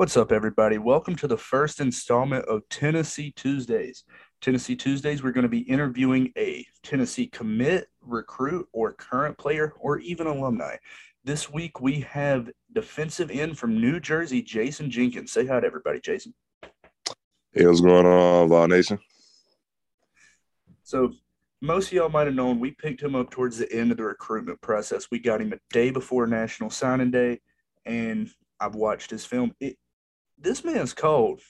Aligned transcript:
What's 0.00 0.16
up, 0.16 0.32
everybody? 0.32 0.78
Welcome 0.78 1.14
to 1.16 1.28
the 1.28 1.36
first 1.36 1.78
installment 1.78 2.46
of 2.46 2.66
Tennessee 2.70 3.34
Tuesdays. 3.36 4.04
Tennessee 4.40 4.74
Tuesdays, 4.74 5.22
we're 5.22 5.30
going 5.30 5.42
to 5.42 5.48
be 5.50 5.58
interviewing 5.58 6.32
a 6.38 6.64
Tennessee 6.82 7.26
commit, 7.26 7.88
recruit, 8.00 8.66
or 8.72 8.94
current 8.94 9.36
player, 9.36 9.74
or 9.78 9.98
even 9.98 10.26
alumni. 10.26 10.76
This 11.22 11.52
week, 11.52 11.82
we 11.82 12.00
have 12.00 12.48
defensive 12.72 13.30
end 13.30 13.58
from 13.58 13.78
New 13.78 14.00
Jersey, 14.00 14.42
Jayson 14.42 14.88
Jenkins. 14.88 15.32
Say 15.32 15.44
hi 15.44 15.60
to 15.60 15.66
everybody, 15.66 16.00
Jayson. 16.00 16.32
Hey, 17.52 17.66
what's 17.66 17.82
going 17.82 18.06
on, 18.06 18.48
Vol 18.48 18.68
Nation? 18.68 18.98
So, 20.82 21.12
most 21.60 21.88
of 21.88 21.92
y'all 21.92 22.08
might 22.08 22.26
have 22.26 22.34
known 22.34 22.58
we 22.58 22.70
picked 22.70 23.02
him 23.02 23.14
up 23.14 23.28
towards 23.28 23.58
the 23.58 23.70
end 23.70 23.90
of 23.90 23.98
the 23.98 24.04
recruitment 24.04 24.62
process. 24.62 25.08
We 25.10 25.18
got 25.18 25.42
him 25.42 25.52
a 25.52 25.58
day 25.74 25.90
before 25.90 26.26
National 26.26 26.70
Signing 26.70 27.10
Day, 27.10 27.42
and 27.84 28.30
I've 28.58 28.74
watched 28.74 29.10
his 29.10 29.26
film. 29.26 29.54
It, 29.60 29.76
this 30.40 30.64
man's 30.64 30.94
cold. 30.94 31.40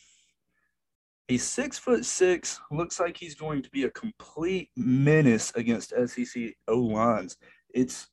He's 1.29 1.45
six 1.45 1.79
foot 1.79 2.05
six. 2.05 2.61
Looks 2.71 2.99
like 2.99 3.17
he's 3.17 3.37
going 3.37 3.63
to 3.63 3.71
be 3.71 3.85
a 3.85 3.91
complete 3.91 4.71
menace 4.77 5.53
against 5.55 5.95
SEC 6.07 6.55
O 6.67 6.79
lines. 6.79 7.37
It's 7.73 8.09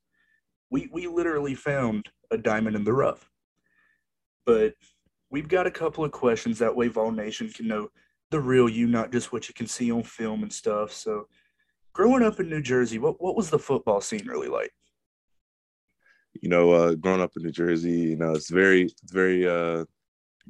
we 0.70 0.88
we 0.92 1.08
literally 1.08 1.56
found 1.56 2.10
a 2.32 2.38
diamond 2.38 2.76
in 2.76 2.84
the 2.84 2.94
rough. 2.94 3.30
But 4.46 4.76
we've 5.30 5.48
got 5.48 5.68
a 5.68 5.72
couple 5.72 6.06
of 6.06 6.12
questions 6.12 6.60
that 6.60 6.76
way 6.76 6.88
Vol 6.88 7.12
Nation 7.12 7.50
can 7.50 7.68
know 7.68 7.90
the 8.30 8.40
real 8.40 8.70
you, 8.70 8.88
not 8.88 9.12
just 9.12 9.32
what 9.32 9.48
you 9.48 9.54
can 9.54 9.68
see 9.68 9.92
on 9.92 10.04
film 10.04 10.44
and 10.44 10.52
stuff. 10.52 10.92
So, 10.92 11.28
growing 11.94 12.24
up 12.24 12.40
in 12.40 12.50
New 12.50 12.62
Jersey, 12.62 13.00
what 13.00 13.22
what 13.22 13.36
was 13.36 13.50
the 13.50 13.60
football 13.60 14.02
scene 14.02 14.28
really 14.28 14.48
like? 14.48 14.72
You 16.42 16.50
know, 16.50 16.72
uh, 16.72 16.94
growing 16.96 17.22
up 17.22 17.32
in 17.36 17.44
New 17.44 17.52
Jersey, 17.52 17.92
you 17.92 18.16
know, 18.18 18.34
it's 18.34 18.52
very, 18.52 18.90
very 19.06 19.48
uh, 19.48 19.86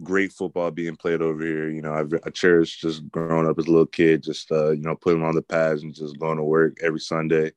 great 0.03 0.31
football 0.31 0.71
being 0.71 0.95
played 0.95 1.21
over 1.21 1.43
here. 1.43 1.69
You 1.69 1.81
know, 1.81 1.93
I, 1.93 2.03
I 2.25 2.29
cherish 2.29 2.79
just 2.79 3.09
growing 3.11 3.47
up 3.47 3.57
as 3.59 3.67
a 3.67 3.71
little 3.71 3.85
kid, 3.85 4.23
just 4.23 4.51
uh, 4.51 4.71
you 4.71 4.81
know, 4.81 4.95
putting 4.95 5.23
on 5.23 5.35
the 5.35 5.41
pads 5.41 5.83
and 5.83 5.93
just 5.93 6.19
going 6.19 6.37
to 6.37 6.43
work 6.43 6.77
every 6.81 6.99
Sunday. 6.99 7.51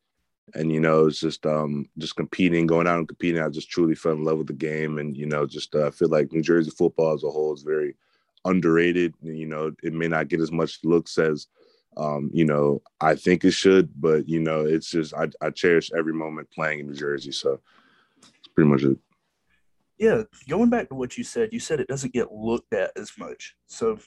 And 0.55 0.72
you 0.72 0.80
know, 0.80 1.06
it's 1.06 1.20
just 1.20 1.47
um, 1.47 1.86
just 1.98 2.16
competing, 2.16 2.66
going 2.66 2.86
out 2.86 2.98
and 2.98 3.08
competing. 3.08 3.41
I 3.41 3.48
just 3.48 3.70
truly 3.70 3.94
fell 3.94 4.12
in 4.12 4.24
love 4.24 4.38
with 4.38 4.48
the 4.48 4.52
game, 4.52 4.98
and 4.98 5.16
you 5.16 5.27
know, 5.27 5.47
just 5.47 5.74
uh, 5.74 5.91
feel 5.91 6.08
like 6.08 6.32
New 6.32 6.42
Jersey 6.42 6.70
football 6.70 7.14
as 7.14 7.22
a 7.22 7.30
whole 7.30 7.55
is 7.55 7.62
very 7.62 7.94
underrated. 8.44 9.14
You 9.22 9.47
know, 9.47 9.72
it 9.82 9.92
may 9.92 10.08
not 10.08 10.28
get 10.28 10.41
as 10.41 10.50
much 10.50 10.80
looks 10.82 11.19
as 11.19 11.47
um, 11.97 12.30
you 12.32 12.44
know 12.44 12.82
I 13.00 13.14
think 13.14 13.44
it 13.44 13.52
should, 13.52 13.91
but 14.00 14.28
you 14.28 14.41
know, 14.41 14.64
it's 14.64 14.91
just 14.91 15.14
I, 15.14 15.28
I 15.41 15.50
cherish 15.50 15.92
every 15.97 16.14
moment 16.14 16.50
playing 16.50 16.80
in 16.80 16.86
New 16.88 16.94
Jersey. 16.94 17.32
So 17.32 17.60
it's 18.38 18.48
pretty 18.48 18.70
much 18.70 18.82
it. 18.82 18.98
Yeah, 20.01 20.23
going 20.48 20.70
back 20.70 20.89
to 20.89 20.95
what 20.95 21.19
you 21.19 21.25
said, 21.25 21.51
you 21.53 21.61
said 21.61 21.79
it 21.79 21.87
doesn't 21.87 22.15
get 22.15 22.33
looked 22.33 22.73
at 22.73 22.91
as 22.97 23.12
much. 23.19 23.55
So, 23.67 23.98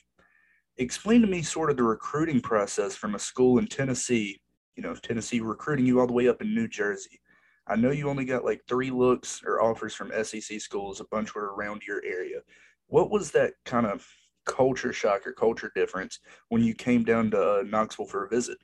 explain 0.77 1.21
to 1.21 1.27
me 1.27 1.43
sort 1.43 1.69
of 1.69 1.77
the 1.77 1.83
recruiting 1.83 2.41
process 2.41 2.95
from 2.95 3.13
a 3.13 3.19
school 3.19 3.59
in 3.59 3.67
Tennessee. 3.67 4.41
You 4.75 4.81
know, 4.81 4.95
Tennessee 4.95 5.39
recruiting 5.39 5.85
you 5.85 5.99
all 5.99 6.07
the 6.07 6.13
way 6.13 6.27
up 6.27 6.41
in 6.41 6.55
New 6.55 6.67
Jersey. 6.67 7.21
I 7.67 7.75
know 7.75 7.91
you 7.91 8.09
only 8.09 8.25
got 8.25 8.43
like 8.43 8.61
three 8.67 8.89
looks 8.89 9.43
or 9.45 9.61
offers 9.61 9.93
from 9.93 10.11
SEC 10.23 10.59
schools. 10.59 10.99
A 10.99 11.05
bunch 11.11 11.35
were 11.35 11.53
around 11.53 11.83
your 11.87 12.03
area. 12.03 12.39
What 12.87 13.11
was 13.11 13.29
that 13.31 13.53
kind 13.63 13.85
of 13.85 14.03
culture 14.47 14.93
shock 14.93 15.27
or 15.27 15.31
culture 15.31 15.71
difference 15.75 16.19
when 16.49 16.63
you 16.63 16.73
came 16.73 17.03
down 17.03 17.29
to 17.31 17.59
uh, 17.59 17.63
Knoxville 17.67 18.07
for 18.07 18.25
a 18.25 18.29
visit? 18.29 18.57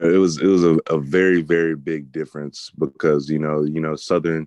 It 0.00 0.18
was 0.18 0.38
it 0.38 0.46
was 0.46 0.62
a, 0.62 0.78
a 0.88 0.98
very 0.98 1.40
very 1.40 1.74
big 1.74 2.12
difference 2.12 2.70
because 2.78 3.30
you 3.30 3.38
know 3.38 3.62
you 3.62 3.80
know 3.80 3.96
southern 3.96 4.46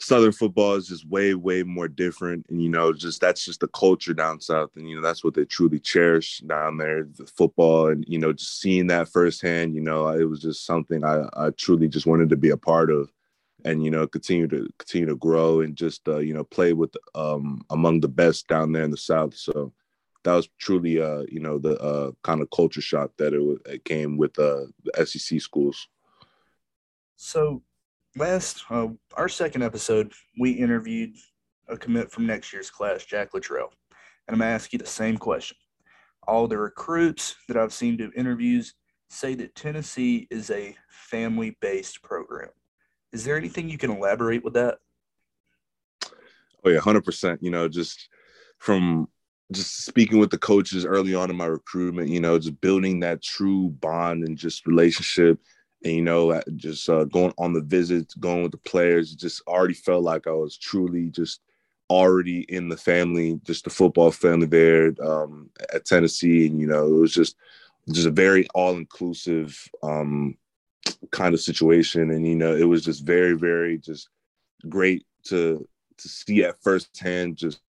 southern 0.00 0.32
football 0.32 0.74
is 0.74 0.88
just 0.88 1.08
way 1.08 1.34
way 1.34 1.62
more 1.62 1.88
different. 1.88 2.46
And 2.48 2.60
you 2.60 2.68
know 2.68 2.92
just 2.92 3.20
that's 3.20 3.44
just 3.44 3.60
the 3.60 3.68
culture 3.68 4.14
down 4.14 4.40
south. 4.40 4.70
And 4.76 4.88
you 4.88 4.96
know 4.96 5.02
that's 5.02 5.22
what 5.22 5.34
they 5.34 5.44
truly 5.44 5.78
cherish 5.78 6.40
down 6.40 6.78
there 6.78 7.04
the 7.04 7.26
football. 7.26 7.88
And 7.88 8.04
you 8.08 8.18
know 8.18 8.32
just 8.32 8.60
seeing 8.60 8.88
that 8.88 9.08
firsthand 9.08 9.74
you 9.74 9.80
know 9.80 10.08
it 10.08 10.24
was 10.24 10.42
just 10.42 10.66
something 10.66 11.04
i 11.04 11.24
i 11.36 11.50
truly 11.50 11.88
just 11.88 12.06
wanted 12.06 12.28
to 12.30 12.36
be 12.36 12.50
a 12.50 12.56
part 12.56 12.90
of. 12.90 13.10
And 13.64 13.84
you 13.84 13.90
know 13.92 14.08
continue 14.08 14.48
to 14.48 14.68
continue 14.78 15.06
to 15.06 15.16
grow 15.16 15.60
and 15.60 15.76
just 15.76 16.08
uh, 16.08 16.18
you 16.18 16.34
know 16.34 16.44
play 16.44 16.72
with 16.72 16.96
um 17.14 17.62
among 17.70 18.00
the 18.00 18.08
best 18.08 18.48
down 18.48 18.72
there 18.72 18.82
in 18.82 18.90
the 18.90 18.96
south. 18.96 19.36
So 19.36 19.72
that 20.24 20.34
was 20.34 20.48
truly 20.58 21.00
uh 21.00 21.24
you 21.28 21.40
know 21.40 21.58
the 21.58 21.78
uh 21.80 22.10
kind 22.22 22.40
of 22.40 22.50
culture 22.50 22.80
shock 22.80 23.10
that 23.18 23.34
it, 23.34 23.58
it 23.66 23.84
came 23.84 24.16
with 24.16 24.38
uh 24.38 24.66
the 24.84 25.06
SEC 25.06 25.40
schools. 25.40 25.88
So 27.16 27.62
last 28.16 28.64
uh, 28.70 28.88
our 29.14 29.28
second 29.28 29.62
episode, 29.62 30.12
we 30.40 30.50
interviewed 30.50 31.16
a 31.68 31.76
commit 31.76 32.10
from 32.10 32.26
next 32.26 32.52
year's 32.52 32.70
class, 32.70 33.04
Jack 33.04 33.34
Luttrell, 33.34 33.72
and 34.26 34.34
I'm 34.34 34.40
gonna 34.40 34.50
ask 34.50 34.72
you 34.72 34.78
the 34.78 34.86
same 34.86 35.16
question. 35.16 35.56
All 36.26 36.46
the 36.46 36.58
recruits 36.58 37.36
that 37.48 37.56
I've 37.56 37.72
seen 37.72 37.96
do 37.96 38.12
interviews 38.16 38.74
say 39.10 39.34
that 39.34 39.54
Tennessee 39.54 40.26
is 40.30 40.50
a 40.50 40.76
family-based 40.88 42.02
program. 42.02 42.48
Is 43.12 43.24
there 43.24 43.36
anything 43.36 43.68
you 43.68 43.76
can 43.76 43.90
elaborate 43.90 44.44
with 44.44 44.54
that? 44.54 44.78
Oh 46.64 46.70
yeah, 46.70 46.80
hundred 46.80 47.04
percent. 47.04 47.42
You 47.42 47.50
know, 47.50 47.68
just 47.68 48.08
from 48.58 49.08
just 49.52 49.84
speaking 49.84 50.18
with 50.18 50.30
the 50.30 50.38
coaches 50.38 50.84
early 50.84 51.14
on 51.14 51.30
in 51.30 51.36
my 51.36 51.46
recruitment, 51.46 52.08
you 52.08 52.20
know, 52.20 52.38
just 52.38 52.60
building 52.60 53.00
that 53.00 53.22
true 53.22 53.68
bond 53.80 54.24
and 54.24 54.36
just 54.36 54.66
relationship. 54.66 55.38
And, 55.84 55.94
you 55.94 56.02
know, 56.02 56.40
just 56.56 56.88
uh, 56.88 57.04
going 57.04 57.34
on 57.38 57.52
the 57.52 57.60
visits, 57.60 58.14
going 58.14 58.42
with 58.42 58.52
the 58.52 58.58
players, 58.58 59.14
just 59.14 59.42
already 59.48 59.74
felt 59.74 60.04
like 60.04 60.26
I 60.28 60.30
was 60.30 60.56
truly 60.56 61.10
just 61.10 61.40
already 61.90 62.42
in 62.42 62.68
the 62.68 62.76
family, 62.76 63.40
just 63.44 63.64
the 63.64 63.70
football 63.70 64.12
family 64.12 64.46
there 64.46 64.94
um, 65.02 65.50
at 65.74 65.84
Tennessee. 65.84 66.46
And, 66.46 66.60
you 66.60 66.68
know, 66.68 66.86
it 66.86 66.98
was 66.98 67.12
just, 67.12 67.36
just 67.90 68.06
a 68.06 68.12
very 68.12 68.46
all 68.54 68.76
inclusive 68.76 69.60
um, 69.82 70.38
kind 71.10 71.34
of 71.34 71.40
situation. 71.40 72.10
And, 72.10 72.24
you 72.26 72.36
know, 72.36 72.54
it 72.54 72.64
was 72.64 72.84
just 72.84 73.04
very, 73.04 73.32
very 73.32 73.76
just 73.78 74.08
great 74.68 75.04
to, 75.24 75.66
to 75.98 76.08
see 76.08 76.44
at 76.44 76.62
firsthand 76.62 77.36
just 77.36 77.60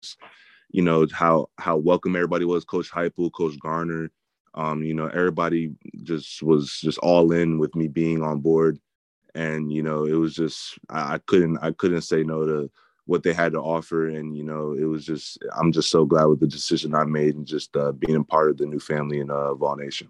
you 0.73 0.83
know 0.83 1.07
how 1.13 1.49
how 1.59 1.77
welcome 1.77 2.17
everybody 2.17 2.45
was. 2.45 2.65
Coach 2.65 2.91
Heupel, 2.91 3.33
coach 3.33 3.59
garner 3.61 4.11
um 4.55 4.83
you 4.83 4.95
know 4.95 5.07
everybody 5.07 5.73
just 6.03 6.43
was 6.43 6.79
just 6.81 6.99
all 6.99 7.33
in 7.33 7.59
with 7.59 7.75
me 7.75 7.89
being 7.89 8.23
on 8.23 8.41
board. 8.41 8.79
And 9.35 9.73
you 9.73 9.83
know 9.83 10.05
it 10.05 10.13
was 10.13 10.35
just 10.35 10.79
I, 10.91 11.15
I, 11.15 11.19
couldn't 11.27 11.59
i 11.63 11.73
couldn't 11.73 12.03
say 12.03 12.23
no 12.23 12.45
to 12.45 12.71
what 13.07 13.23
they 13.23 13.33
had 13.33 13.53
to 13.53 13.61
offer. 13.61 14.09
And 14.09 14.37
you 14.37 14.45
know 14.45 14.73
it 14.73 14.85
was 14.85 15.07
just 15.07 15.39
i'm 15.57 15.73
just 15.73 15.91
so 15.91 16.05
glad 16.05 16.25
with 16.25 16.41
the 16.41 16.47
decision 16.47 16.95
i 16.95 17.05
made 17.05 17.37
and 17.37 17.47
just 17.47 17.77
uh, 17.77 17.93
being 17.93 18.17
a 18.17 18.25
part 18.25 18.51
of 18.51 18.59
the 18.59 18.67
new 18.67 18.81
family 18.81 19.21
in 19.21 19.31
uh, 19.31 19.55
vol 19.55 19.77
nation. 19.77 20.09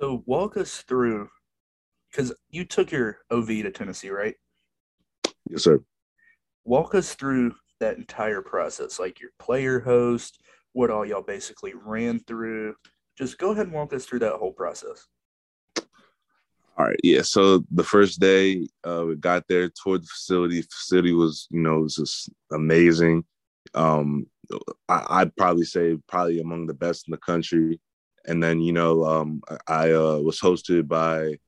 So 0.00 0.22
walk 0.26 0.56
us 0.56 0.78
through 0.78 1.28
because 2.10 2.32
you 2.50 2.64
took 2.64 2.90
your 2.90 3.18
ov 3.30 3.46
to 3.46 3.70
tennessee 3.70 4.10
right? 4.10 4.34
Yes 5.48 5.64
sir. 5.64 5.80
Walk 6.64 6.94
us 6.94 7.14
through 7.14 7.54
that 7.80 7.96
entire 7.96 8.42
process, 8.42 8.98
like 8.98 9.20
your 9.20 9.30
player 9.38 9.80
host, 9.80 10.40
what 10.72 10.90
all 10.90 11.04
y'all 11.04 11.22
basically 11.22 11.74
ran 11.74 12.20
through. 12.20 12.74
Just 13.16 13.38
go 13.38 13.50
ahead 13.50 13.66
and 13.66 13.74
walk 13.74 13.92
us 13.92 14.04
through 14.04 14.20
that 14.20 14.34
whole 14.34 14.52
process. 14.52 15.06
All 16.78 16.86
right, 16.86 17.00
yeah. 17.02 17.22
So 17.22 17.64
the 17.72 17.82
first 17.82 18.20
day 18.20 18.68
uh, 18.84 19.04
we 19.08 19.16
got 19.16 19.48
there, 19.48 19.68
toward 19.70 20.02
the 20.02 20.06
facility. 20.06 20.60
The 20.60 20.68
Facility 20.70 21.12
was, 21.12 21.48
you 21.50 21.60
know, 21.60 21.80
was 21.80 21.96
just 21.96 22.30
amazing. 22.52 23.24
Um, 23.74 24.26
I, 24.88 25.04
I'd 25.08 25.36
probably 25.36 25.64
say 25.64 25.98
probably 26.06 26.40
among 26.40 26.66
the 26.66 26.74
best 26.74 27.08
in 27.08 27.12
the 27.12 27.18
country. 27.18 27.80
And 28.26 28.42
then, 28.42 28.60
you 28.60 28.72
know, 28.72 29.04
um, 29.04 29.42
I 29.66 29.90
uh, 29.92 30.18
was 30.18 30.38
hosted 30.38 30.86
by 30.86 31.38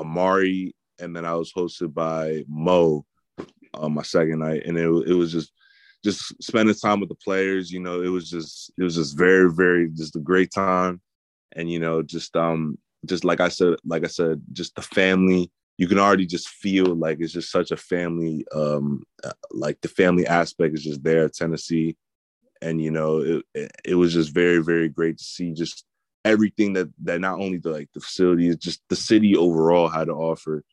Amari, 0.00 0.74
and 0.98 1.14
then 1.14 1.24
I 1.24 1.34
was 1.34 1.52
hosted 1.52 1.94
by 1.94 2.44
Mo 2.48 3.04
uh, 3.76 3.88
my 3.88 4.02
second 4.02 4.40
night, 4.40 4.64
and 4.66 4.78
it 4.78 4.88
it 5.08 5.14
was 5.14 5.32
just 5.32 5.52
just 6.04 6.42
spending 6.42 6.74
time 6.74 7.00
with 7.00 7.08
the 7.08 7.14
players. 7.14 7.70
You 7.70 7.80
know, 7.80 8.02
it 8.02 8.08
was 8.08 8.30
just 8.30 8.72
it 8.78 8.82
was 8.82 8.94
just 8.94 9.16
very 9.16 9.52
very 9.52 9.90
just 9.90 10.16
a 10.16 10.20
great 10.20 10.50
time, 10.52 11.00
and 11.52 11.70
you 11.70 11.78
know 11.78 12.02
just 12.02 12.36
um 12.36 12.78
just 13.04 13.24
like 13.24 13.40
I 13.40 13.48
said 13.48 13.76
like 13.84 14.04
I 14.04 14.08
said 14.08 14.40
just 14.52 14.74
the 14.74 14.82
family. 14.82 15.50
You 15.78 15.86
can 15.88 15.98
already 15.98 16.24
just 16.24 16.48
feel 16.48 16.94
like 16.94 17.18
it's 17.20 17.34
just 17.34 17.50
such 17.52 17.70
a 17.70 17.76
family. 17.76 18.46
Um, 18.50 19.02
uh, 19.22 19.32
like 19.50 19.78
the 19.82 19.88
family 19.88 20.26
aspect 20.26 20.74
is 20.74 20.84
just 20.84 21.04
there 21.04 21.26
at 21.26 21.34
Tennessee, 21.34 21.96
and 22.62 22.80
you 22.80 22.90
know 22.90 23.42
it, 23.54 23.72
it 23.84 23.94
was 23.94 24.14
just 24.14 24.32
very 24.32 24.62
very 24.62 24.88
great 24.88 25.18
to 25.18 25.24
see 25.24 25.52
just 25.52 25.84
everything 26.24 26.72
that 26.72 26.88
that 27.04 27.20
not 27.20 27.38
only 27.40 27.58
the 27.58 27.70
like 27.70 27.88
the 27.94 28.00
facilities, 28.00 28.56
just 28.56 28.82
the 28.88 28.96
city 28.96 29.36
overall 29.36 29.88
had 29.88 30.06
to 30.06 30.12
offer 30.14 30.64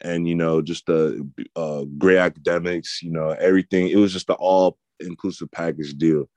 and 0.00 0.28
you 0.28 0.34
know 0.34 0.60
just 0.60 0.86
the 0.86 1.26
uh, 1.56 1.84
great 1.98 2.18
academics 2.18 3.02
you 3.02 3.10
know 3.10 3.30
everything 3.30 3.88
it 3.88 3.96
was 3.96 4.12
just 4.12 4.26
the 4.26 4.34
all 4.34 4.78
inclusive 5.00 5.50
package 5.50 5.94
deal 5.94 6.28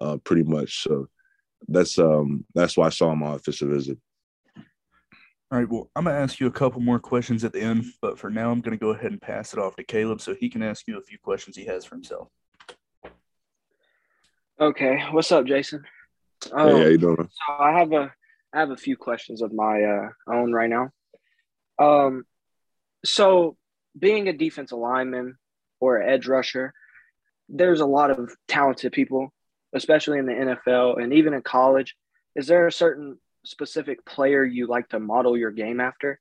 uh, 0.00 0.16
pretty 0.24 0.42
much 0.42 0.82
so 0.82 1.08
that's 1.66 1.98
um 1.98 2.44
that's 2.54 2.76
why 2.76 2.86
i 2.86 2.90
saw 2.90 3.14
my 3.14 3.34
official 3.34 3.68
visit 3.68 3.98
all 5.50 5.58
right 5.58 5.68
well 5.68 5.90
i'm 5.96 6.04
going 6.04 6.14
to 6.14 6.22
ask 6.22 6.38
you 6.38 6.46
a 6.46 6.52
couple 6.52 6.80
more 6.80 7.00
questions 7.00 7.42
at 7.42 7.52
the 7.52 7.60
end 7.60 7.84
but 8.00 8.18
for 8.18 8.30
now 8.30 8.50
i'm 8.50 8.60
going 8.60 8.76
to 8.76 8.80
go 8.80 8.90
ahead 8.90 9.10
and 9.10 9.20
pass 9.20 9.52
it 9.52 9.58
off 9.58 9.74
to 9.74 9.82
caleb 9.82 10.20
so 10.20 10.34
he 10.34 10.48
can 10.48 10.62
ask 10.62 10.86
you 10.86 10.98
a 10.98 11.02
few 11.02 11.18
questions 11.18 11.56
he 11.56 11.64
has 11.64 11.84
for 11.84 11.96
himself 11.96 12.28
Okay, 14.60 15.04
what's 15.12 15.30
up, 15.30 15.44
Jayson? 15.44 15.84
Um, 16.50 16.68
hey, 16.68 16.82
how 16.82 16.88
you 16.88 16.98
doing? 16.98 17.16
So 17.30 17.62
I 17.62 17.78
have 17.78 17.92
a 17.92 18.12
I 18.52 18.58
have 18.58 18.70
a 18.70 18.76
few 18.76 18.96
questions 18.96 19.40
of 19.40 19.52
my 19.52 19.82
uh, 19.82 20.08
own 20.32 20.52
right 20.52 20.68
now. 20.68 20.90
Um, 21.78 22.24
so 23.04 23.56
being 23.98 24.28
a 24.28 24.32
defensive 24.32 24.78
lineman 24.78 25.38
or 25.80 26.02
edge 26.02 26.26
rusher, 26.26 26.72
there's 27.48 27.80
a 27.80 27.86
lot 27.86 28.10
of 28.10 28.34
talented 28.46 28.92
people, 28.92 29.32
especially 29.72 30.18
in 30.18 30.26
the 30.26 30.32
NFL 30.32 31.02
and 31.02 31.12
even 31.12 31.34
in 31.34 31.42
college. 31.42 31.96
Is 32.34 32.46
there 32.46 32.66
a 32.66 32.72
certain 32.72 33.18
specific 33.44 34.04
player 34.04 34.44
you 34.44 34.66
like 34.66 34.88
to 34.90 35.00
model 35.00 35.36
your 35.36 35.50
game 35.50 35.80
after? 35.80 36.20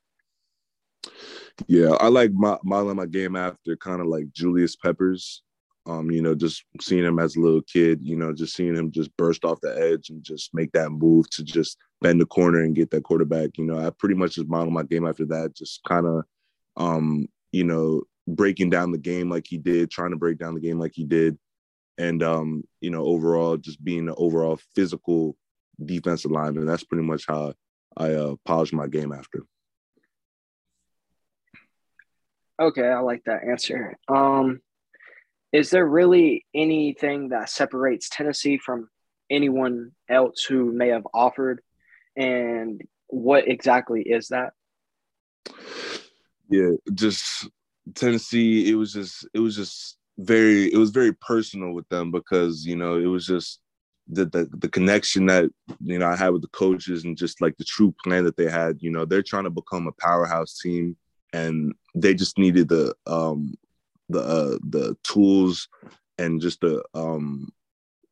Yeah, 1.68 1.91
I 2.00 2.07
like 2.07 2.31
modeling 2.33 2.97
my 2.97 3.06
game 3.06 3.35
after 3.35 3.75
kind 3.75 4.01
of 4.01 4.07
like 4.07 4.31
Julius 4.31 4.75
Peppers. 4.75 5.44
Um, 5.85 6.12
you 6.12 6.21
know, 6.21 6.35
just 6.35 6.65
seeing 6.81 7.06
him 7.06 7.18
as 7.18 7.38
a 7.38 7.39
little 7.39 7.62
kid, 7.62 8.01
you 8.03 8.18
know, 8.18 8.33
just 8.33 8.56
seeing 8.56 8.75
him 8.75 8.91
just 8.91 9.15
burst 9.15 9.45
off 9.45 9.62
the 9.62 9.74
edge 9.79 10.09
and 10.09 10.21
just 10.21 10.53
make 10.53 10.69
that 10.74 10.89
move 10.89 11.29
to 11.29 11.45
just 11.45 11.77
bend 12.01 12.19
the 12.19 12.25
corner 12.25 12.62
and 12.63 12.75
get 12.75 12.91
that 12.91 13.06
quarterback. 13.06 13.57
You 13.57 13.65
know, 13.65 13.79
I 13.79 13.89
pretty 13.91 14.15
much 14.15 14.35
just 14.35 14.50
model 14.50 14.69
my 14.69 14.83
game 14.83 15.07
after 15.07 15.25
that, 15.27 15.56
just 15.56 15.81
kind 15.88 16.06
of, 16.06 16.25
um, 16.77 17.27
you 17.51 17.63
know, 17.63 18.03
breaking 18.27 18.69
down 18.69 18.91
the 18.91 18.97
game 18.97 19.29
like 19.29 19.45
he 19.47 19.57
did, 19.57 19.91
trying 19.91 20.12
to 20.12 20.18
break 20.18 20.38
down 20.38 20.53
the 20.53 20.62
game 20.62 20.79
like 20.79 20.94
he 20.94 21.03
did, 21.03 21.38
and 21.97 22.24
um, 22.24 22.63
you 22.81 22.89
know, 22.89 23.03
overall 23.03 23.57
just 23.57 23.83
being 23.83 24.07
an 24.07 24.15
overall 24.18 24.59
physical 24.75 25.35
defensive 25.83 26.31
lineman. 26.31 26.65
That's 26.65 26.83
pretty 26.83 27.03
much 27.03 27.25
how 27.27 27.53
I 27.97 28.13
uh, 28.13 28.35
polish 28.45 28.71
my 28.71 28.88
game 28.88 29.12
after. 29.12 29.44
Okay, 32.59 32.88
I 32.88 33.00
like 33.00 33.24
that 33.25 33.44
answer. 33.44 33.97
Um, 34.07 34.62
is 35.53 35.69
there 35.69 35.85
really 35.85 36.45
anything 36.53 37.29
that 37.29 37.50
separates 37.50 38.09
Tennessee 38.09 38.57
from 38.57 38.89
anyone 39.29 39.91
else 40.09 40.44
who 40.44 40.71
may 40.71 40.89
have 40.89 41.07
offered? 41.13 41.62
And 42.15 42.81
what 43.07 43.47
exactly 43.47 44.01
is 44.01 44.29
that? 44.29 44.53
Yeah, 46.49 46.71
just 46.94 47.49
Tennessee. 47.95 48.69
It 48.69 48.75
was 48.75 48.94
just 48.94 49.27
it 49.33 49.39
was 49.39 49.55
just 49.55 49.97
very 50.17 50.71
it 50.71 50.77
was 50.77 50.91
very 50.91 51.13
personal 51.13 51.73
with 51.73 51.88
them 51.89 52.11
because 52.11 52.65
you 52.65 52.75
know 52.75 52.97
it 52.97 53.05
was 53.05 53.25
just 53.25 53.59
the, 54.07 54.25
the 54.25 54.49
the 54.57 54.69
connection 54.69 55.25
that 55.27 55.49
you 55.83 55.99
know 55.99 56.07
I 56.07 56.15
had 56.15 56.29
with 56.29 56.41
the 56.41 56.47
coaches 56.49 57.03
and 57.03 57.17
just 57.17 57.41
like 57.41 57.57
the 57.57 57.65
true 57.65 57.94
plan 58.03 58.23
that 58.23 58.38
they 58.38 58.49
had. 58.49 58.77
You 58.81 58.91
know, 58.91 59.05
they're 59.05 59.21
trying 59.23 59.44
to 59.44 59.49
become 59.49 59.88
a 59.88 59.91
powerhouse 60.01 60.59
team, 60.59 60.95
and 61.33 61.73
they 61.95 62.13
just 62.13 62.38
needed 62.38 62.69
the 62.69 62.95
um 63.05 63.53
the 64.09 64.19
uh, 64.19 64.57
the 64.69 64.97
tools 65.03 65.67
and 66.17 66.41
just 66.41 66.61
the 66.61 66.81
um 66.93 67.50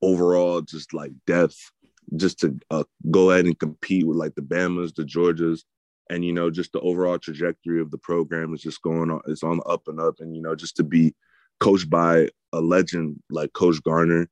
overall 0.02 0.62
just 0.62 0.94
like 0.94 1.12
depth 1.26 1.72
just 2.16 2.40
to 2.40 2.60
uh, 2.70 2.84
go 3.10 3.32
ahead 3.32 3.46
and 3.46 3.58
compete 3.58 4.06
with 4.06 4.18
like 4.18 4.36
the 4.36 4.42
Bamas, 4.42 4.94
the 4.94 5.04
Georgias, 5.04 5.64
and 6.10 6.24
you 6.24 6.34
know 6.34 6.50
just 6.50 6.72
the 6.72 6.80
overall 6.82 7.18
trajectory 7.18 7.82
of 7.82 7.92
the 7.92 7.98
program 7.98 8.54
is 8.54 8.62
just 8.62 8.82
going 8.82 9.12
on. 9.12 9.22
It's 9.28 9.44
on 9.44 9.58
the 9.58 9.64
up 9.64 9.88
and 9.88 10.00
up, 10.00 10.16
and 10.20 10.36
you 10.36 10.42
know 10.42 10.56
just 10.56 10.76
to 10.78 10.84
be 10.84 11.14
coached 11.60 11.90
by 11.90 12.30
a 12.54 12.62
legend 12.62 13.22
like 13.30 13.54
Coach 13.54 13.82
Garner, 13.84 14.30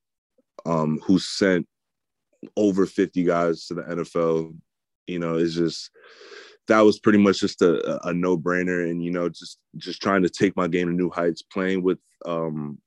um, 0.66 1.00
who 1.06 1.20
sent 1.20 1.68
over 2.58 2.86
50 2.86 3.24
guys 3.24 3.66
to 3.68 3.76
the 3.76 3.84
NFL, 3.84 4.56
you 5.08 5.20
know, 5.20 5.36
is 5.36 5.56
just 5.56 5.90
that 6.68 6.82
was 6.82 7.00
pretty 7.00 7.20
much 7.20 7.40
just 7.40 7.62
a, 7.62 8.08
a 8.08 8.14
no 8.14 8.38
brainer. 8.38 8.90
And, 8.90 9.04
you 9.04 9.12
know, 9.12 9.30
just 9.30 9.60
just 9.78 10.02
trying 10.02 10.24
to 10.24 10.30
take 10.30 10.56
my 10.56 10.68
game 10.68 10.88
to 10.88 10.94
new 10.94 11.10
heights, 11.10 11.42
playing 11.42 11.84
with 11.84 12.00
um 12.26 12.80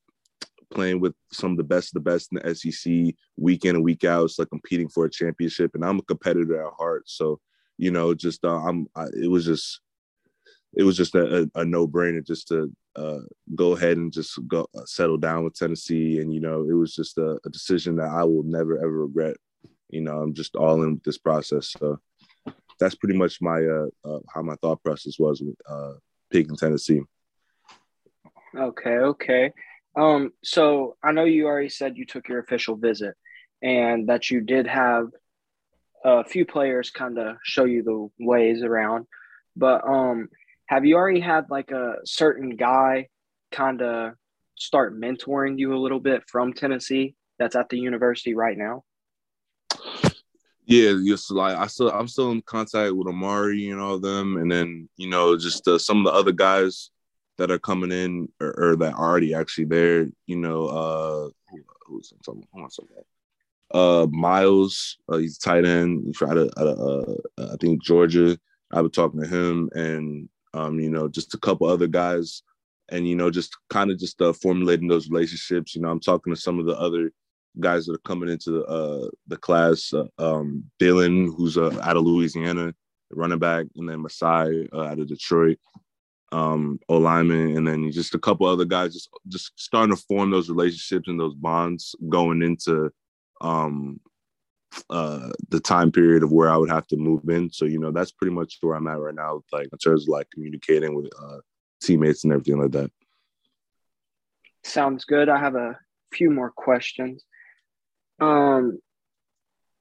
playing 0.73 1.01
with 1.01 1.15
some 1.33 1.53
of 1.53 1.57
the 1.57 1.65
best 1.65 1.89
of 1.89 2.03
the 2.03 2.11
best 2.11 2.31
in 2.33 2.41
the 2.43 2.55
SEC 2.55 3.15
week 3.37 3.65
in 3.65 3.77
and 3.77 3.85
week 3.85 4.05
out. 4.05 4.25
It's 4.25 4.39
like 4.39 4.51
competing 4.51 4.89
for 4.89 5.05
a 5.05 5.11
championship. 5.11 5.75
And 5.75 5.85
I'm 5.85 5.99
a 5.99 6.03
competitor 6.03 6.67
at 6.67 6.73
heart. 6.73 7.05
So, 7.07 7.41
you 7.79 7.91
know, 7.91 8.15
just 8.15 8.45
uh, 8.45 8.57
I'm 8.57 8.87
I, 8.95 9.07
it 9.15 9.31
was 9.31 9.45
just 9.45 9.81
it 10.77 10.83
was 10.83 10.97
just 10.97 11.15
a, 11.15 11.43
a, 11.43 11.61
a 11.61 11.65
no 11.65 11.89
brainer 11.89 12.25
just 12.25 12.49
to 12.49 12.71
uh, 12.97 13.21
go 13.55 13.73
ahead 13.73 13.97
and 13.97 14.13
just 14.13 14.39
go 14.47 14.67
uh, 14.75 14.85
settle 14.85 15.17
down 15.17 15.43
with 15.43 15.55
Tennessee. 15.55 16.21
And, 16.21 16.33
you 16.33 16.41
know, 16.41 16.67
it 16.69 16.75
was 16.75 16.95
just 16.95 17.19
a, 17.19 17.39
a, 17.45 17.51
decision 17.51 17.97
that 17.97 18.09
I 18.09 18.25
will 18.25 18.43
never, 18.43 18.77
ever 18.79 19.07
regret. 19.07 19.37
You 19.89 20.03
know, 20.03 20.19
I'm 20.19 20.35
just 20.35 20.55
all 20.55 20.83
in 20.83 20.95
with 20.95 21.03
this 21.03 21.19
process. 21.19 21.75
So 21.79 21.99
that's 22.79 22.95
pretty 22.95 23.17
much 23.17 23.41
my, 23.41 23.65
uh, 23.65 23.87
uh 24.05 24.21
how 24.33 24.43
my 24.43 24.55
thought 24.57 24.83
process 24.83 25.19
was 25.19 25.41
with 25.41 25.57
uh, 25.69 25.95
picking 26.31 26.57
Tennessee. 26.57 27.01
Okay. 28.55 28.97
Okay. 28.97 29.53
Um, 29.97 30.33
so 30.45 30.97
I 31.03 31.13
know 31.13 31.25
you 31.25 31.47
already 31.47 31.71
said 31.71 31.97
you 31.97 32.05
took 32.05 32.29
your 32.29 32.41
official 32.41 32.77
visit 32.77 33.15
and 33.63 34.09
that 34.09 34.31
you 34.31 34.43
did 34.43 34.67
have 34.67 35.09
a 36.05 36.25
few 36.25 36.45
players 36.45 36.91
kind 36.91 37.19
of 37.19 37.37
show 37.43 37.65
you 37.65 37.83
the 37.83 38.25
ways 38.25 38.63
around, 38.63 39.07
but, 39.57 39.87
um, 39.87 40.29
have 40.67 40.85
you 40.85 40.97
already 40.97 41.21
had 41.21 41.47
like 41.49 41.71
a 41.71 41.97
certain 42.05 42.57
guy 42.57 43.09
kind 43.53 43.83
of 43.83 44.15
start 44.57 44.99
mentoring 44.99 45.59
you 45.59 45.75
a 45.75 45.79
little 45.79 46.01
bit 46.01 46.25
from 46.29 46.53
Tennessee 46.53 47.15
that's 47.39 47.57
at 47.57 47.69
the 47.69 47.79
university 47.79 48.35
right 48.35 48.57
now? 48.59 48.83
Yeah, 50.65 50.95
just 51.07 51.31
like 51.31 51.57
I 51.57 51.69
still, 51.69 51.91
I'm 51.91 52.09
still 52.09 52.33
in 52.33 52.43
contact 52.43 52.93
with 52.95 53.07
Amari 53.07 53.71
and 53.71 53.81
all 53.81 54.01
them, 54.01 54.37
and 54.37 54.51
then 54.51 54.89
you 54.97 55.09
know 55.09 55.37
just 55.39 55.67
uh, 55.69 55.79
some 55.79 55.99
of 55.99 56.13
the 56.13 56.19
other 56.19 56.33
guys 56.33 56.91
that 57.39 57.53
are 57.53 57.59
coming 57.59 57.93
in 57.93 58.29
or, 58.41 58.55
or 58.59 58.77
that 58.77 58.95
are 58.95 59.11
already 59.11 59.33
actually 59.33 59.67
there. 59.67 60.09
You 60.27 60.37
know, 60.37 60.67
uh, 60.67 61.29
who's 61.87 62.13
I'm 62.27 62.43
who 62.53 62.59
am 62.59 62.65
I 62.65 62.69
talking 62.69 62.89
about? 62.91 63.07
Uh, 63.73 64.07
Miles, 64.11 64.99
uh, 65.09 65.17
he's 65.17 65.39
tight 65.39 65.65
end. 65.65 66.05
He's 66.07 66.23
out 66.23 66.39
of, 66.39 66.51
uh, 66.57 67.15
I 67.53 67.57
think 67.61 67.83
Georgia. 67.83 68.39
I 68.73 68.81
was 68.81 68.93
talking 68.93 69.21
to 69.21 69.29
him, 69.29 69.71
and 69.75 70.29
um, 70.55 70.81
you 70.81 70.91
know, 70.91 71.09
just 71.09 71.35
a 71.35 71.39
couple 71.39 71.69
other 71.69 71.87
guys, 71.87 72.43
and 72.91 73.07
you 73.07 73.15
know, 73.15 73.31
just 73.31 73.57
kind 73.71 73.91
of 73.91 73.99
just 73.99 74.21
uh, 74.21 74.33
formulating 74.33 74.89
those 74.89 75.09
relationships. 75.09 75.75
You 75.75 75.83
know, 75.83 75.89
I'm 75.89 76.01
talking 76.01 76.35
to 76.35 76.41
some 76.41 76.59
of 76.59 76.67
the 76.67 76.79
other 76.79 77.13
guys 77.61 77.87
that 77.87 77.95
are 77.95 77.99
coming 77.99 78.29
into 78.29 78.51
the 78.51 78.65
uh, 78.65 79.09
the 79.27 79.37
class. 79.37 79.93
Uh, 79.93 80.07
um, 80.19 80.65
Dylan, 80.81 81.35
who's 81.37 81.59
uh, 81.59 81.79
out 81.83 81.97
of 81.97 82.05
Louisiana, 82.05 82.75
running 83.11 83.39
back, 83.39 83.67
and 83.77 83.89
then 83.89 84.03
Masai 84.03 84.69
uh, 84.73 84.83
out 84.83 84.99
of 84.99 85.09
Detroit, 85.09 85.59
um, 86.33 86.79
O 86.89 86.99
lineman, 86.99 87.57
and 87.57 87.67
then 87.67 87.91
just 87.93 88.15
a 88.15 88.19
couple 88.19 88.47
other 88.47 88.65
guys. 88.65 88.95
Just 88.95 89.11
just 89.29 89.53
starting 89.57 89.95
to 89.95 90.03
form 90.03 90.31
those 90.31 90.49
relationships 90.49 91.09
and 91.09 91.19
those 91.19 91.35
bonds 91.35 91.95
going 92.09 92.43
into 92.43 92.91
um, 93.41 94.01
uh 94.91 95.31
the 95.49 95.61
time 95.61 95.91
period 95.91 96.23
of 96.23 96.33
where 96.33 96.51
I 96.51 96.57
would 96.57 96.71
have 96.71 96.87
to 96.89 96.97
move 96.97 97.29
in. 97.29 97.51
So, 97.51 97.65
you 97.65 97.79
know, 97.79 97.93
that's 97.93 98.13
pretty 98.13 98.35
much 98.35 98.59
where 98.61 98.77
I'm 98.77 98.87
at 98.89 98.99
right 98.99 99.15
now, 99.15 99.43
like 99.53 99.69
in 99.73 99.79
terms 99.79 100.05
of 100.05 100.09
like 100.09 100.29
communicating 100.31 100.95
with 100.95 101.11
uh 101.21 101.39
teammates 101.83 102.25
and 102.25 102.33
everything 102.33 102.61
like 102.61 102.73
that. 102.73 102.91
Sounds 104.65 105.05
good. 105.05 105.29
I 105.29 105.39
have 105.39 105.55
a 105.55 105.79
few 106.13 106.31
more 106.31 106.51
questions. 106.51 107.25
Um 108.21 108.79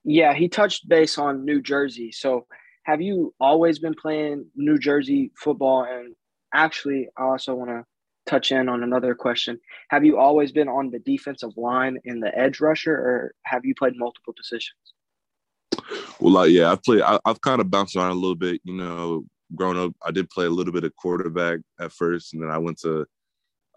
yeah, 0.04 0.34
he 0.34 0.48
touched 0.48 0.88
base 0.88 1.18
on 1.18 1.46
New 1.46 1.62
Jersey. 1.62 2.12
So 2.12 2.46
have 2.84 3.02
you 3.02 3.34
always 3.40 3.80
been 3.80 3.96
playing 3.96 4.46
New 4.56 4.78
Jersey 4.78 5.32
football? 5.36 5.84
And 5.84 6.16
actually, 6.54 7.10
I 7.18 7.24
also 7.24 7.56
want 7.56 7.72
to 7.72 7.84
touch 8.26 8.52
in 8.52 8.70
on 8.70 8.84
another 8.84 9.16
question. 9.16 9.60
Have 9.90 10.04
you 10.06 10.18
always 10.18 10.52
been 10.52 10.68
on 10.68 10.92
the 10.92 11.00
defensive 11.00 11.56
line 11.58 11.98
in 12.06 12.20
the 12.20 12.36
edge 12.38 12.60
rusher, 12.60 12.94
or 12.94 13.36
have 13.44 13.66
you 13.66 13.74
played 13.76 13.94
multiple 13.96 14.34
positions? 14.36 14.78
Well, 16.20 16.34
like 16.34 16.52
yeah, 16.52 16.72
I've 16.72 16.84
played. 16.84 17.02
I, 17.02 17.20
have 17.26 17.42
kind 17.42 17.62
of 17.62 17.70
bounced 17.70 17.96
around 17.96 18.12
a 18.12 18.16
little 18.16 18.36
bit. 18.36 18.62
You 18.64 18.74
know, 18.76 19.26
growing 19.56 19.78
up, 19.78 19.94
I 20.06 20.12
did 20.12 20.30
play 20.30 20.46
a 20.46 20.50
little 20.50 20.74
bit 20.74 20.84
of 20.84 20.96
quarterback 20.96 21.60
at 21.80 21.92
first, 21.92 22.34
and 22.34 22.42
then 22.42 22.50
I 22.50 22.58
went 22.58 22.80
to, 22.80 23.06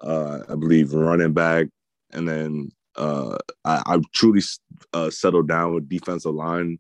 uh, 0.03 0.41
I 0.49 0.55
believe, 0.55 0.95
running 0.95 1.33
back, 1.33 1.67
and 2.13 2.29
then 2.29 2.71
uh, 2.97 3.37
I, 3.65 3.83
I 3.87 4.01
truly 4.15 4.43
uh, 4.93 5.11
settled 5.11 5.49
down 5.49 5.75
with 5.75 5.89
defensive 5.89 6.35
line. 6.35 6.79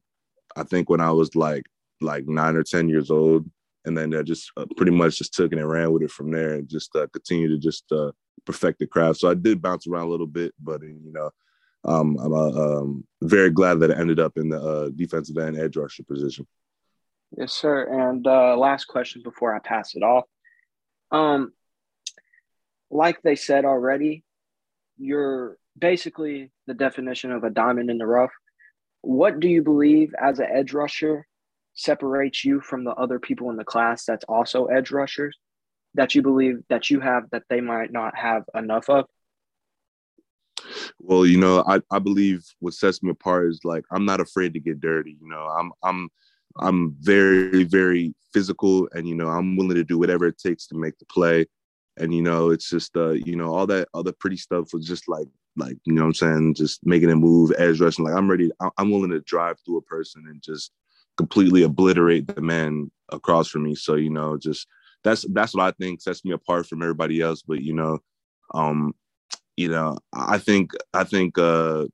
I 0.57 0.63
think 0.65 0.89
when 0.91 1.01
I 1.01 1.11
was 1.11 1.35
like 1.35 1.67
like 2.01 2.27
nine 2.27 2.57
or 2.57 2.63
ten 2.63 2.89
years 2.89 3.11
old, 3.11 3.49
and 3.89 3.99
then 3.99 4.15
I 4.15 4.23
just 4.23 4.53
uh, 4.57 4.67
pretty 4.77 4.93
much 4.93 5.19
just 5.19 5.35
took 5.35 5.53
it 5.53 5.59
and 5.59 5.69
ran 5.69 5.93
with 5.93 6.03
it 6.03 6.11
from 6.13 6.31
there, 6.31 6.55
and 6.55 6.69
just 6.69 6.95
uh, 6.95 7.07
continue 7.13 7.49
to 7.49 7.59
just 7.59 7.91
uh, 7.91 8.13
perfect 8.45 8.79
the 8.79 8.87
craft. 8.87 9.19
So 9.19 9.31
I 9.31 9.35
did 9.35 9.61
bounce 9.61 9.87
around 9.87 10.07
a 10.07 10.11
little 10.11 10.27
bit, 10.27 10.55
but 10.63 10.83
you 10.83 11.13
know, 11.13 11.31
um, 11.85 12.17
I'm 12.19 12.33
uh, 12.33 12.51
um, 12.51 13.05
very 13.23 13.51
glad 13.51 13.81
that 13.81 13.91
it 13.91 13.99
ended 13.99 14.21
up 14.21 14.37
in 14.37 14.49
the 14.49 14.61
uh, 14.61 14.89
defensive 14.95 15.39
end 15.39 15.59
edge 15.59 15.77
rusher 15.77 16.05
position. 16.05 16.47
Yes, 17.37 17.53
sir. 17.53 18.11
And 18.11 18.27
uh, 18.27 18.57
last 18.57 18.87
question 18.87 19.23
before 19.23 19.55
I 19.55 19.59
pass 19.59 19.95
it 19.95 20.03
off. 20.03 20.25
Um, 21.11 21.53
like 22.91 23.21
they 23.23 23.37
said 23.37 23.65
already, 23.65 24.25
you're 24.97 25.59
basically 25.79 26.51
the 26.67 26.75
definition 26.75 27.33
of 27.33 27.45
a 27.45 27.51
diamond 27.51 27.91
in 27.91 27.99
the 27.99 28.07
rough. 28.07 28.33
What 29.03 29.41
do 29.41 29.49
you 29.49 29.63
believe 29.63 30.15
as 30.19 30.39
an 30.39 30.47
edge 30.51 30.73
rusher 30.73 31.28
separates 31.79 32.45
you 32.45 32.61
from 32.61 32.85
the 32.85 32.95
other 32.95 33.19
people 33.19 33.51
in 33.51 33.57
the 33.57 33.65
class 33.65 34.05
that's 34.05 34.25
also 34.25 34.67
edge 34.67 34.91
rushers 34.91 35.39
that 35.95 36.15
you 36.15 36.23
believe 36.23 36.59
that 36.69 36.91
you 36.91 37.01
have 37.01 37.31
that 37.31 37.45
they 37.49 37.61
might 37.61 37.93
not 37.93 38.17
have 38.17 38.45
enough 38.55 38.91
of? 38.91 39.07
Well, 40.99 41.25
you 41.25 41.39
know, 41.39 41.63
I, 41.67 41.81
I 41.91 42.01
believe 42.01 42.45
what 42.59 42.75
sets 42.75 43.03
me 43.03 43.11
apart 43.11 43.51
is 43.51 43.61
like 43.65 43.85
I'm 43.93 44.05
not 44.05 44.21
afraid 44.21 44.55
to 44.55 44.61
get 44.61 44.81
dirty. 44.81 45.17
You 45.21 45.29
know, 45.29 45.47
I'm 45.47 45.73
I'm 45.83 46.09
I'm 46.59 46.97
very 47.01 47.63
very 47.63 48.15
physical, 48.33 48.89
and 48.93 49.09
you 49.09 49.15
know 49.15 49.29
I'm 49.29 49.57
willing 49.57 49.77
to 49.77 49.85
do 49.85 49.99
whatever 49.99 50.27
it 50.27 50.39
takes 50.39 50.67
to 50.69 50.77
make 50.77 50.99
the 50.99 51.07
play. 51.07 51.47
And 51.97 52.13
you 52.13 52.23
know, 52.23 52.51
it's 52.51 52.69
just 52.69 52.97
uh, 52.97 53.11
you 53.11 53.37
know, 53.37 53.55
all 53.55 53.67
that 53.69 53.89
other 53.95 54.13
pretty 54.13 54.37
stuff 54.37 54.73
was 54.73 54.87
just 54.87 55.09
like 55.09 55.29
like 55.57 55.77
you 55.85 55.93
know 55.93 56.03
what 56.03 56.09
I'm 56.09 56.15
saying, 56.15 56.55
just 56.55 56.85
making 56.85 57.11
a 57.11 57.17
move, 57.17 57.53
edge 57.57 57.81
rushing. 57.81 58.05
Like 58.05 58.15
I'm 58.15 58.29
ready. 58.29 58.51
I'm 58.77 58.91
willing 58.91 59.11
to 59.11 59.21
drive 59.21 59.57
through 59.65 59.79
a 59.79 59.83
person 59.83 60.25
and 60.29 60.43
just 60.43 60.73
completely 61.19 61.63
obliterate 61.65 62.27
the 62.29 62.41
man 62.41 62.91
across 63.11 63.49
from 63.49 63.65
me. 63.65 63.75
So 63.75 63.97
you 63.97 64.11
know, 64.11 64.39
just 64.39 64.67
that's 65.05 65.27
that's 65.33 65.55
what 65.55 65.67
I 65.67 65.73
think 65.73 66.01
sets 66.01 66.25
me 66.25 66.33
apart 66.33 66.67
from 66.67 66.83
everybody 66.83 67.21
else. 67.21 67.43
But 67.43 67.61
you 67.61 67.75
know, 67.75 67.99
um, 68.55 68.95
you 69.57 69.69
know, 69.69 69.99
I 70.15 70.39
think 70.39 70.73
I 70.95 71.05
think 71.05 71.37
uh 71.37 71.87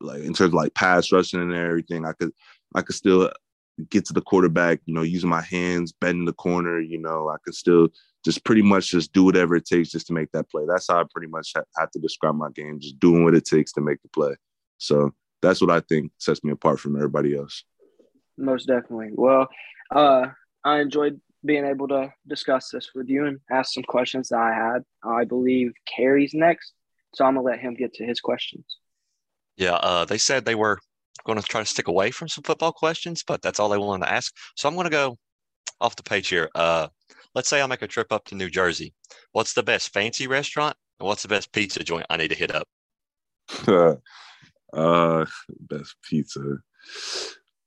like 0.00 0.22
in 0.22 0.32
terms 0.32 0.48
of 0.48 0.54
like 0.54 0.74
pass 0.74 1.12
rushing 1.12 1.42
and 1.42 1.52
everything, 1.52 2.06
I 2.06 2.12
could 2.12 2.32
I 2.74 2.82
could 2.82 2.94
still 2.94 3.30
get 3.90 4.04
to 4.06 4.12
the 4.12 4.20
quarterback, 4.20 4.80
you 4.86 4.94
know, 4.94 5.02
using 5.02 5.30
my 5.30 5.42
hands, 5.42 5.92
bending 5.92 6.24
the 6.24 6.32
corner, 6.32 6.80
you 6.80 6.98
know, 6.98 7.28
I 7.28 7.36
could 7.44 7.54
still 7.54 7.88
just 8.24 8.44
pretty 8.44 8.62
much 8.62 8.90
just 8.90 9.12
do 9.12 9.24
whatever 9.24 9.56
it 9.56 9.64
takes 9.64 9.90
just 9.90 10.06
to 10.06 10.12
make 10.12 10.30
that 10.32 10.50
play. 10.50 10.64
That's 10.68 10.86
how 10.88 11.00
I 11.00 11.04
pretty 11.12 11.28
much 11.28 11.52
ha- 11.56 11.64
have 11.78 11.90
to 11.92 11.98
describe 11.98 12.36
my 12.36 12.50
game, 12.54 12.78
just 12.78 13.00
doing 13.00 13.24
what 13.24 13.34
it 13.34 13.44
takes 13.44 13.72
to 13.72 13.80
make 13.80 14.00
the 14.02 14.08
play. 14.08 14.36
So 14.78 15.12
that's 15.40 15.60
what 15.60 15.70
I 15.70 15.80
think 15.80 16.12
sets 16.18 16.44
me 16.44 16.52
apart 16.52 16.78
from 16.78 16.96
everybody 16.96 17.36
else. 17.36 17.64
Most 18.38 18.66
definitely. 18.66 19.10
Well, 19.14 19.48
uh, 19.90 20.26
I 20.64 20.80
enjoyed 20.80 21.20
being 21.44 21.66
able 21.66 21.88
to 21.88 22.12
discuss 22.26 22.70
this 22.70 22.90
with 22.94 23.08
you 23.08 23.26
and 23.26 23.40
ask 23.50 23.74
some 23.74 23.82
questions 23.82 24.28
that 24.28 24.38
I 24.38 24.54
had. 24.54 24.84
I 25.04 25.24
believe 25.24 25.72
Carrie's 25.86 26.34
next. 26.34 26.72
So 27.14 27.24
I'm 27.24 27.34
gonna 27.34 27.46
let 27.46 27.60
him 27.60 27.74
get 27.74 27.92
to 27.94 28.04
his 28.04 28.20
questions. 28.20 28.64
Yeah, 29.56 29.74
uh, 29.74 30.04
they 30.04 30.18
said 30.18 30.44
they 30.44 30.54
were 30.54 30.78
going 31.24 31.38
to 31.38 31.44
try 31.44 31.60
to 31.60 31.66
stick 31.66 31.88
away 31.88 32.10
from 32.10 32.28
some 32.28 32.42
football 32.42 32.72
questions, 32.72 33.22
but 33.26 33.42
that's 33.42 33.60
all 33.60 33.68
they 33.68 33.78
wanted 33.78 34.06
to 34.06 34.12
ask. 34.12 34.34
So 34.56 34.68
I'm 34.68 34.74
going 34.74 34.84
to 34.84 34.90
go 34.90 35.18
off 35.80 35.96
the 35.96 36.02
page 36.02 36.28
here. 36.28 36.48
Uh, 36.54 36.88
let's 37.34 37.48
say 37.48 37.60
I 37.60 37.66
make 37.66 37.82
a 37.82 37.86
trip 37.86 38.12
up 38.12 38.24
to 38.26 38.34
New 38.34 38.50
Jersey. 38.50 38.94
What's 39.32 39.52
the 39.52 39.62
best 39.62 39.92
fancy 39.92 40.26
restaurant? 40.26 40.76
And 40.98 41.06
what's 41.06 41.22
the 41.22 41.28
best 41.28 41.52
pizza 41.52 41.84
joint 41.84 42.06
I 42.10 42.16
need 42.16 42.28
to 42.28 42.34
hit 42.34 42.54
up? 42.54 42.68
uh, 44.72 45.24
best 45.60 45.96
pizza. 46.08 46.40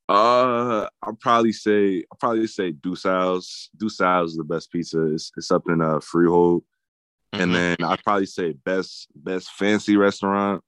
Uh, 0.07 0.87
I'll 1.01 1.17
probably 1.19 1.51
say 1.51 2.03
I'll 2.11 2.17
probably 2.19 2.47
say 2.47 2.71
Deuce's. 2.71 3.69
Deuce's 3.75 4.31
is 4.31 4.37
the 4.37 4.43
best 4.43 4.71
pizza. 4.71 5.01
It's, 5.13 5.31
it's 5.35 5.51
up 5.51 5.63
in 5.67 5.81
uh 5.81 5.99
Freehold. 5.99 6.63
Mm-hmm. 7.33 7.41
And 7.43 7.55
then 7.55 7.77
I'd 7.83 8.03
probably 8.03 8.27
say 8.27 8.53
best 8.53 9.07
best 9.15 9.49
fancy 9.51 9.97
restaurant. 9.97 10.63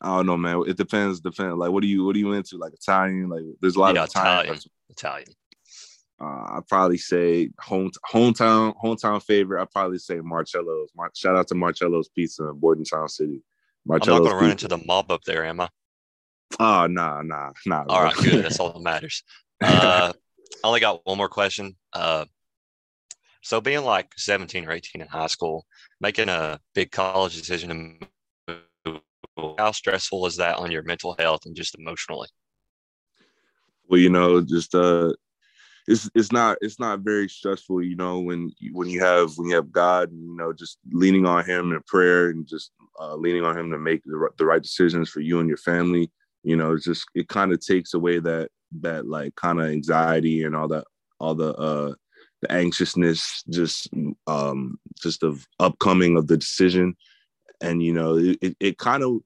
I 0.00 0.16
don't 0.16 0.26
know, 0.26 0.36
man. 0.36 0.64
It 0.66 0.76
depends. 0.76 1.20
Depends. 1.20 1.56
Like, 1.56 1.70
what 1.70 1.82
are 1.82 1.86
you? 1.86 2.04
What 2.04 2.16
are 2.16 2.18
you 2.18 2.32
into? 2.32 2.56
Like 2.56 2.72
Italian? 2.74 3.28
Like, 3.28 3.42
there's 3.60 3.76
a 3.76 3.80
lot 3.80 3.94
yeah, 3.94 4.04
of 4.04 4.08
Italian. 4.08 4.58
Italian. 4.90 5.28
Uh, 6.20 6.56
I'd 6.56 6.68
probably 6.68 6.98
say 6.98 7.50
home 7.58 7.90
hometown 8.12 8.74
hometown 8.82 9.22
favorite. 9.22 9.60
I'd 9.60 9.70
probably 9.70 9.98
say 9.98 10.16
Marcello's. 10.16 10.90
Mar- 10.96 11.10
shout 11.14 11.36
out 11.36 11.48
to 11.48 11.54
Marcello's 11.54 12.08
Pizza 12.08 12.48
in 12.48 12.58
Bordentown 12.58 13.08
City. 13.08 13.42
Marcello's 13.86 14.18
I'm 14.18 14.24
not 14.24 14.30
gonna 14.30 14.42
run 14.42 14.50
into 14.50 14.68
the 14.68 14.78
mob 14.78 15.10
up 15.10 15.24
there, 15.24 15.44
am 15.44 15.60
I? 15.60 15.68
Oh, 16.60 16.86
nah, 16.86 17.22
nah, 17.22 17.52
nah. 17.66 17.84
All 17.88 18.02
right, 18.02 18.14
good. 18.16 18.44
That's 18.44 18.60
all 18.60 18.72
that 18.72 18.82
matters. 18.82 19.22
Uh, 19.62 20.12
I 20.64 20.66
only 20.66 20.80
got 20.80 21.00
one 21.04 21.18
more 21.18 21.28
question. 21.28 21.76
Uh, 21.92 22.24
so 23.42 23.60
being 23.60 23.84
like 23.84 24.12
17 24.16 24.66
or 24.66 24.72
18 24.72 25.02
in 25.02 25.08
high 25.08 25.26
school, 25.26 25.66
making 26.00 26.28
a 26.28 26.58
big 26.74 26.90
college 26.90 27.36
decision, 27.36 27.98
how 29.58 29.72
stressful 29.72 30.24
is 30.26 30.36
that 30.36 30.56
on 30.56 30.70
your 30.70 30.82
mental 30.82 31.14
health 31.18 31.44
and 31.44 31.54
just 31.54 31.76
emotionally? 31.78 32.28
Well, 33.86 34.00
you 34.00 34.08
know, 34.08 34.40
just 34.40 34.74
uh, 34.74 35.12
it's 35.86 36.08
it's 36.14 36.32
not 36.32 36.56
it's 36.62 36.80
not 36.80 37.00
very 37.00 37.28
stressful, 37.28 37.82
you 37.82 37.96
know, 37.96 38.20
when 38.20 38.50
when 38.72 38.88
you 38.88 39.00
have 39.00 39.32
when 39.36 39.50
you 39.50 39.56
have 39.56 39.70
God, 39.70 40.10
you 40.10 40.36
know, 40.36 40.52
just 40.52 40.78
leaning 40.90 41.26
on 41.26 41.44
Him 41.44 41.72
in 41.72 41.82
prayer 41.86 42.30
and 42.30 42.46
just 42.46 42.72
uh, 42.98 43.14
leaning 43.14 43.44
on 43.44 43.58
Him 43.58 43.70
to 43.70 43.78
make 43.78 44.02
the, 44.04 44.30
the 44.38 44.46
right 44.46 44.62
decisions 44.62 45.10
for 45.10 45.20
you 45.20 45.40
and 45.40 45.48
your 45.48 45.58
family. 45.58 46.10
You 46.44 46.56
know, 46.56 46.74
it's 46.74 46.84
just 46.84 47.06
it 47.14 47.28
kind 47.28 47.52
of 47.52 47.60
takes 47.60 47.94
away 47.94 48.20
that 48.20 48.50
that 48.80 49.06
like 49.06 49.34
kind 49.36 49.60
of 49.60 49.66
anxiety 49.66 50.42
and 50.42 50.54
all 50.54 50.68
that 50.68 50.84
all 51.20 51.34
the 51.34 51.54
uh 51.54 51.94
the 52.42 52.52
anxiousness 52.52 53.42
just 53.50 53.88
um 54.26 54.78
just 55.02 55.22
of 55.22 55.46
upcoming 55.58 56.16
of 56.16 56.26
the 56.26 56.36
decision. 56.36 56.96
And 57.60 57.82
you 57.82 57.92
know 57.92 58.16
it, 58.16 58.56
it 58.60 58.78
kind 58.78 59.02
of 59.02 59.20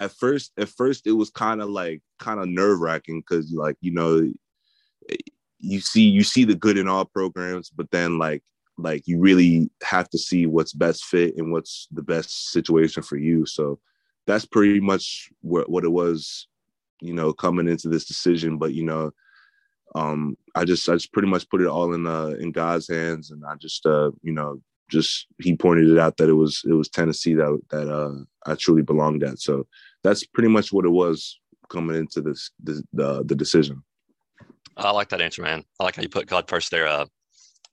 at 0.00 0.12
first 0.12 0.52
at 0.58 0.68
first 0.68 1.06
it 1.06 1.12
was 1.12 1.30
kind 1.30 1.62
of 1.62 1.68
like 1.68 2.02
kind 2.18 2.40
of 2.40 2.48
nerve-wracking 2.48 3.20
because 3.20 3.52
like 3.52 3.76
you 3.80 3.92
know 3.92 4.30
you 5.58 5.80
see 5.80 6.02
you 6.02 6.22
see 6.22 6.44
the 6.44 6.54
good 6.54 6.78
in 6.78 6.88
all 6.88 7.04
programs 7.04 7.70
but 7.70 7.90
then 7.90 8.18
like 8.18 8.42
like 8.82 9.06
you 9.06 9.18
really 9.18 9.70
have 9.82 10.08
to 10.10 10.18
see 10.18 10.46
what's 10.46 10.72
best 10.72 11.04
fit 11.04 11.36
and 11.36 11.52
what's 11.52 11.86
the 11.92 12.02
best 12.02 12.50
situation 12.50 13.02
for 13.02 13.16
you. 13.16 13.46
So 13.46 13.78
that's 14.26 14.44
pretty 14.44 14.80
much 14.80 15.30
what, 15.40 15.68
what 15.68 15.84
it 15.84 15.90
was 15.92 16.46
you 17.00 17.12
know 17.12 17.32
coming 17.32 17.68
into 17.68 17.88
this 17.88 18.04
decision 18.04 18.58
but 18.58 18.74
you 18.74 18.84
know 18.84 19.10
um, 19.94 20.36
I 20.54 20.64
just 20.64 20.88
I 20.88 20.94
just 20.94 21.12
pretty 21.12 21.28
much 21.28 21.48
put 21.48 21.60
it 21.60 21.66
all 21.66 21.94
in 21.94 22.06
uh, 22.06 22.34
in 22.38 22.52
God's 22.52 22.88
hands, 22.88 23.30
and 23.30 23.42
I 23.44 23.56
just 23.56 23.84
uh, 23.86 24.10
you 24.22 24.32
know 24.32 24.60
just 24.90 25.26
he 25.38 25.56
pointed 25.56 25.88
it 25.88 25.98
out 25.98 26.16
that 26.16 26.28
it 26.28 26.34
was 26.34 26.62
it 26.68 26.72
was 26.72 26.88
Tennessee 26.88 27.34
that 27.34 27.60
that 27.70 27.88
uh, 27.88 28.14
I 28.46 28.54
truly 28.54 28.82
belonged 28.82 29.22
at. 29.24 29.40
So 29.40 29.66
that's 30.02 30.24
pretty 30.24 30.48
much 30.48 30.72
what 30.72 30.84
it 30.84 30.90
was 30.90 31.38
coming 31.68 31.96
into 31.96 32.20
this, 32.20 32.50
this 32.62 32.82
the 32.92 33.24
the 33.24 33.34
decision. 33.34 33.82
I 34.76 34.90
like 34.92 35.08
that 35.10 35.20
answer, 35.20 35.42
man. 35.42 35.64
I 35.78 35.84
like 35.84 35.96
how 35.96 36.02
you 36.02 36.08
put 36.08 36.26
God 36.26 36.48
first 36.48 36.70
there. 36.70 36.86
Uh, 36.86 37.06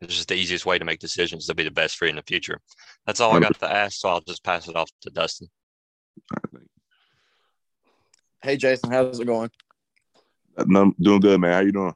it's 0.01 0.15
just 0.15 0.27
the 0.27 0.36
easiest 0.36 0.65
way 0.65 0.77
to 0.77 0.86
make 0.86 1.00
decisions 1.00 1.46
to 1.48 1.55
be 1.55 1.63
the 1.63 1.72
best 1.72 1.98
for 1.98 2.05
you 2.05 2.10
in 2.10 2.15
the 2.15 2.24
future. 2.24 2.60
That's 3.05 3.19
all 3.19 3.31
I 3.31 3.39
got 3.39 3.57
to 3.60 3.72
ask, 3.72 4.00
so 4.00 4.10
I'll 4.10 4.22
just 4.22 4.43
pass 4.43 4.67
it 4.67 4.75
off 4.75 4.89
to 5.01 5.10
Dustin. 5.10 5.48
Hey, 8.44 8.56
Jayson, 8.56 8.91
how's 8.91 9.20
it 9.20 9.25
going? 9.25 9.50
I'm 10.58 10.96
doing 11.00 11.20
good, 11.20 11.41
man. 11.41 11.53
How 11.53 11.60
you 11.62 11.72
doing? 11.72 11.96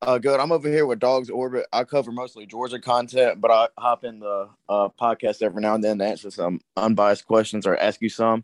Uh, 0.00 0.16
good. 0.16 0.40
I'm 0.40 0.52
over 0.52 0.68
here 0.68 0.86
with 0.86 0.98
Dogs 0.98 1.28
Orbit. 1.28 1.66
I 1.70 1.84
cover 1.84 2.10
mostly 2.10 2.46
Georgia 2.46 2.78
content, 2.78 3.42
but 3.42 3.50
I 3.50 3.68
hop 3.78 4.02
in 4.02 4.20
the 4.20 4.48
uh, 4.70 4.88
podcast 4.98 5.42
every 5.42 5.60
now 5.60 5.74
and 5.74 5.84
then 5.84 5.98
to 5.98 6.06
answer 6.06 6.30
some 6.30 6.60
unbiased 6.78 7.26
questions 7.26 7.66
or 7.66 7.76
ask 7.76 8.00
you 8.00 8.08
some. 8.08 8.42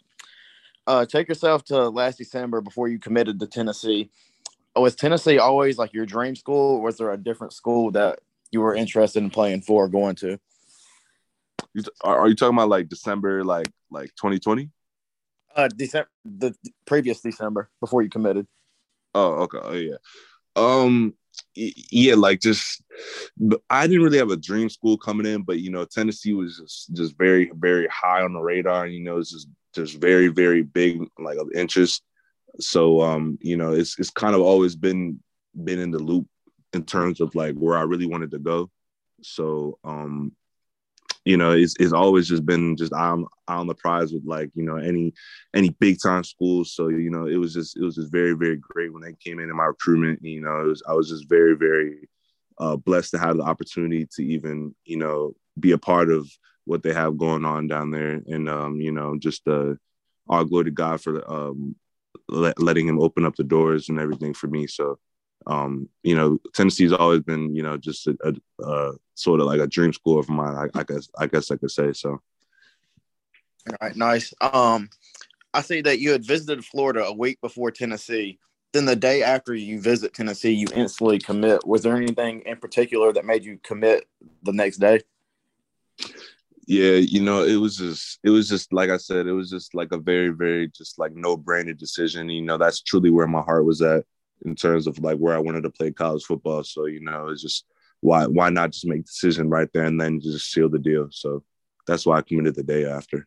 Uh, 0.87 1.07
take 1.07 1.29
yourself 1.29 1.65
to 1.65 1.89
last 1.89 2.19
December 2.19 2.61
before 2.61 2.87
you 2.89 2.99
committed 2.99 3.41
to 3.41 3.47
Tennessee. 3.47 4.11
Was 4.77 4.95
Tennessee 4.95 5.39
always 5.39 5.79
like 5.79 5.95
your 5.95 6.05
dream 6.05 6.37
school, 6.37 6.77
or 6.77 6.83
was 6.83 6.99
there 6.99 7.11
a 7.11 7.17
different 7.17 7.55
school 7.55 7.91
that 7.93 8.19
you 8.53 8.61
were 8.61 8.75
interested 8.75 9.23
in 9.23 9.31
playing 9.31 9.63
for 9.63 9.85
or 9.85 9.89
going 9.89 10.17
to? 10.17 10.39
Are 12.05 12.29
you 12.29 12.35
talking 12.35 12.57
about 12.57 12.69
like 12.69 12.91
December, 12.91 13.43
like 13.43 13.69
like 13.91 14.11
2020? 14.17 14.71
Uh, 15.57 15.69
December, 15.69 16.11
the 16.25 16.55
previous 16.87 17.21
December 17.23 17.71
before 17.81 18.03
you 18.03 18.11
committed. 18.11 18.47
Oh, 19.15 19.45
okay. 19.45 19.59
Oh, 19.63 19.73
yeah. 19.73 19.97
Um, 20.55 21.15
yeah, 21.55 22.15
like 22.15 22.41
just 22.41 22.83
I 23.71 23.87
didn't 23.87 24.03
really 24.03 24.19
have 24.19 24.31
a 24.31 24.37
dream 24.37 24.69
school 24.69 24.99
coming 24.99 25.27
in, 25.27 25.43
but 25.43 25.61
you 25.61 25.71
know, 25.71 25.85
Tennessee 25.87 26.35
was 26.35 26.59
just 26.59 26.95
just 26.95 27.19
very 27.19 27.51
very 27.55 27.89
high 27.89 28.23
on 28.23 28.33
the 28.35 28.41
radar. 28.41 28.85
and 28.85 28.95
You 28.95 29.03
know, 29.03 29.19
it's 29.19 29.33
just 29.33 29.49
just 29.75 30.01
very 30.01 30.29
very 30.29 30.63
big 30.63 31.01
like 31.19 31.39
of 31.39 31.51
interest. 31.55 32.03
So 32.61 33.01
um, 33.01 33.39
you 33.41 33.57
know, 33.57 33.73
it's 33.73 33.99
it's 33.99 34.11
kind 34.11 34.35
of 34.35 34.43
always 34.43 34.77
been 34.77 35.21
been 35.65 35.79
in 35.79 35.91
the 35.91 35.99
loop 35.99 36.27
in 36.73 36.85
terms 36.85 37.21
of 37.21 37.35
like 37.35 37.55
where 37.55 37.77
I 37.77 37.83
really 37.83 38.07
wanted 38.07 38.31
to 38.33 38.39
go. 38.39 38.71
So 39.23 39.79
um, 39.85 40.33
you 41.27 41.37
know, 41.37 41.51
it's, 41.51 41.75
it's 41.81 41.93
always 41.93 42.29
just 42.29 42.47
been 42.47 42.77
just 42.77 42.95
I'm 42.95 43.27
on 43.49 43.67
the 43.67 43.75
prize 43.75 44.13
with 44.13 44.25
like 44.25 44.51
you 44.55 44.63
know 44.63 44.77
any 44.77 45.13
any 45.55 45.71
big 45.71 45.99
time 46.01 46.23
schools. 46.23 46.73
So 46.73 46.87
you 46.87 47.11
know, 47.11 47.27
it 47.27 47.37
was 47.37 47.53
just 47.53 47.77
it 47.77 47.83
was 47.83 47.97
just 47.97 48.13
very 48.13 48.33
very 48.33 48.57
great 48.57 48.93
when 48.93 49.03
they 49.03 49.13
came 49.13 49.41
in 49.41 49.51
in 49.51 49.57
my 49.57 49.65
recruitment. 49.65 50.25
You 50.25 50.43
know, 50.43 50.69
was 50.69 50.85
I 50.89 50.93
was 50.93 51.09
just 51.09 51.29
very 51.29 51.55
very 51.57 52.09
uh, 52.59 52.77
blessed 52.77 53.11
to 53.11 53.19
have 53.19 53.39
the 53.39 53.43
opportunity 53.43 54.07
to 54.15 54.25
even 54.25 54.73
you 54.85 54.99
know 54.99 55.35
be 55.59 55.73
a 55.73 55.79
part 55.79 56.11
of 56.11 56.31
what 56.65 56.85
they 56.85 56.93
have 56.93 57.19
going 57.19 57.45
on 57.45 57.67
down 57.67 57.91
there, 57.91 58.23
and 58.29 58.49
um, 58.49 58.81
you 58.81 58.93
know, 58.93 59.19
just 59.19 59.49
uh, 59.49 59.75
all 60.29 60.45
glory 60.45 60.67
to 60.67 60.71
God 60.71 61.01
for 61.01 61.29
um, 61.29 61.75
let, 62.29 62.61
letting 62.63 62.87
him 62.87 63.01
open 63.01 63.27
up 63.27 63.35
the 63.35 63.45
doors 63.45 63.89
and 63.89 63.99
everything 63.99 64.33
for 64.33 64.47
me. 64.47 64.69
So 64.69 65.01
um, 65.47 65.89
you 66.03 66.17
know, 66.17 66.39
Tennessee's 66.55 66.93
always 66.93 67.21
been, 67.21 67.55
you 67.55 67.63
know, 67.63 67.77
just 67.77 68.07
a, 68.07 68.17
a, 68.25 68.65
a 68.65 68.93
sort 69.15 69.41
of 69.41 69.47
like 69.47 69.61
a 69.61 69.67
dream 69.67 69.93
school 69.93 70.19
of 70.19 70.29
mine. 70.29 70.57
I, 70.57 70.79
I, 70.79 70.83
guess, 70.83 71.09
I 71.19 71.27
guess 71.27 71.51
I 71.51 71.57
could 71.57 71.71
say 71.71 71.93
so. 71.93 72.21
All 73.69 73.77
right, 73.81 73.97
nice. 73.97 74.35
Um, 74.41 74.91
I 75.55 75.63
see 75.63 75.81
that 75.83 76.01
you 76.01 76.11
had 76.13 76.25
visited 76.25 76.65
Florida 76.65 77.05
a 77.05 77.13
week 77.13 77.41
before 77.41 77.71
Tennessee. 77.71 78.39
Then 78.73 78.85
the 78.85 78.97
day 78.97 79.23
after 79.23 79.55
you 79.55 79.81
visit 79.81 80.13
Tennessee, 80.13 80.53
you 80.53 80.67
instantly 80.75 81.19
commit. 81.19 81.67
Was 81.67 81.83
there 81.83 81.97
anything 81.97 82.43
in 82.45 82.59
particular 82.59 83.13
that 83.13 83.25
made 83.25 83.45
you 83.45 83.59
commit 83.63 84.07
the 84.43 84.53
next 84.53 84.79
day? 84.79 85.01
Yeah, 86.67 86.95
you 86.97 87.23
know, 87.23 87.45
it 87.45 87.57
was 87.57 87.77
just 87.77 88.19
it 88.25 88.31
was 88.31 88.49
just 88.49 88.73
like 88.73 88.91
I 88.91 88.97
said, 88.97 89.27
it 89.27 89.33
was 89.33 89.49
just 89.49 89.75
like 89.75 89.93
a 89.93 89.99
very, 89.99 90.29
very 90.31 90.69
just 90.69 90.99
like 90.99 91.15
no 91.15 91.37
brainer 91.37 91.79
decision. 91.79 92.29
You 92.29 92.43
know, 92.43 92.59
that's 92.59 92.83
truly 92.83 93.11
where 93.11 93.29
my 93.29 93.41
heart 93.41 93.65
was 93.65 93.81
at 93.83 94.05
in 94.45 94.55
terms 94.55 94.87
of 94.87 94.99
like 94.99 95.19
where 95.19 95.35
I 95.35 95.41
wanted 95.41 95.63
to 95.63 95.71
play 95.71 95.91
college 95.91 96.25
football. 96.25 96.63
So, 96.65 96.87
you 96.87 97.01
know, 97.01 97.29
it's 97.29 97.43
just 97.43 97.65
why 98.01 98.27
why 98.27 98.51
not 98.51 98.73
just 98.73 98.87
make 98.87 99.05
the 99.05 99.11
decision 99.11 99.49
right 99.49 99.69
there 99.73 99.85
and 99.85 100.01
then 100.01 100.21
just 100.21 100.53
seal 100.53 100.69
the 100.69 100.79
deal. 100.79 101.09
So 101.11 101.43
that's 101.87 102.05
why 102.05 102.19
I 102.19 102.23
committed 102.23 102.55
the 102.55 102.63
day 102.63 102.85
after. 102.85 103.27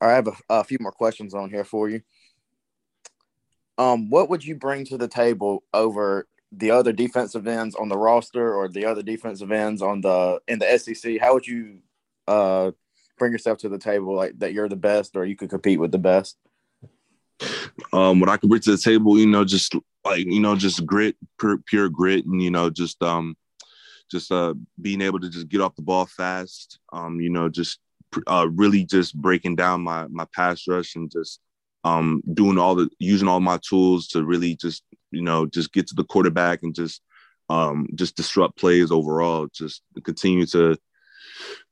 All 0.00 0.08
right, 0.08 0.12
I 0.12 0.16
have 0.16 0.28
a, 0.28 0.34
a 0.50 0.64
few 0.64 0.78
more 0.80 0.92
questions 0.92 1.34
on 1.34 1.50
here 1.50 1.64
for 1.64 1.88
you. 1.88 2.02
Um, 3.78 4.10
what 4.10 4.30
would 4.30 4.44
you 4.44 4.54
bring 4.54 4.84
to 4.86 4.98
the 4.98 5.08
table 5.08 5.64
over 5.74 6.28
the 6.52 6.70
other 6.70 6.92
defensive 6.92 7.46
ends 7.46 7.74
on 7.74 7.88
the 7.88 7.98
roster 7.98 8.54
or 8.54 8.68
the 8.68 8.84
other 8.84 9.02
defensive 9.02 9.52
ends 9.52 9.82
on 9.82 10.00
the 10.00 10.40
in 10.48 10.58
the 10.58 10.78
SEC? 10.78 11.18
How 11.20 11.34
would 11.34 11.46
you 11.46 11.78
uh 12.28 12.72
bring 13.18 13.32
yourself 13.32 13.58
to 13.58 13.68
the 13.68 13.78
table 13.78 14.14
like 14.14 14.38
that 14.38 14.52
you're 14.52 14.68
the 14.68 14.76
best 14.76 15.16
or 15.16 15.24
you 15.24 15.36
could 15.36 15.50
compete 15.50 15.80
with 15.80 15.92
the 15.92 15.98
best? 15.98 16.36
Um, 17.92 18.20
what 18.20 18.28
I 18.28 18.36
could 18.36 18.48
bring 18.48 18.62
to 18.62 18.72
the 18.72 18.78
table, 18.78 19.18
you 19.18 19.26
know, 19.26 19.44
just 19.44 19.74
like 20.04 20.24
you 20.26 20.40
know, 20.40 20.56
just 20.56 20.84
grit, 20.86 21.16
pure, 21.38 21.58
pure 21.66 21.88
grit, 21.88 22.24
and 22.24 22.42
you 22.42 22.50
know, 22.50 22.70
just 22.70 23.02
um, 23.02 23.36
just 24.10 24.32
uh, 24.32 24.54
being 24.80 25.00
able 25.00 25.20
to 25.20 25.28
just 25.28 25.48
get 25.48 25.60
off 25.60 25.76
the 25.76 25.82
ball 25.82 26.06
fast. 26.06 26.78
Um, 26.92 27.20
you 27.20 27.30
know, 27.30 27.48
just 27.48 27.78
uh, 28.26 28.48
really 28.52 28.84
just 28.84 29.16
breaking 29.16 29.56
down 29.56 29.82
my 29.82 30.06
my 30.08 30.26
pass 30.34 30.62
rush 30.68 30.94
and 30.96 31.10
just 31.10 31.40
um, 31.84 32.22
doing 32.34 32.58
all 32.58 32.74
the 32.74 32.88
using 32.98 33.28
all 33.28 33.40
my 33.40 33.58
tools 33.68 34.08
to 34.08 34.24
really 34.24 34.56
just 34.56 34.82
you 35.10 35.22
know 35.22 35.46
just 35.46 35.72
get 35.72 35.86
to 35.88 35.94
the 35.94 36.04
quarterback 36.04 36.62
and 36.62 36.74
just 36.74 37.02
um, 37.48 37.86
just 37.94 38.16
disrupt 38.16 38.58
plays 38.58 38.90
overall. 38.90 39.48
Just 39.52 39.82
continue 40.04 40.46
to 40.46 40.76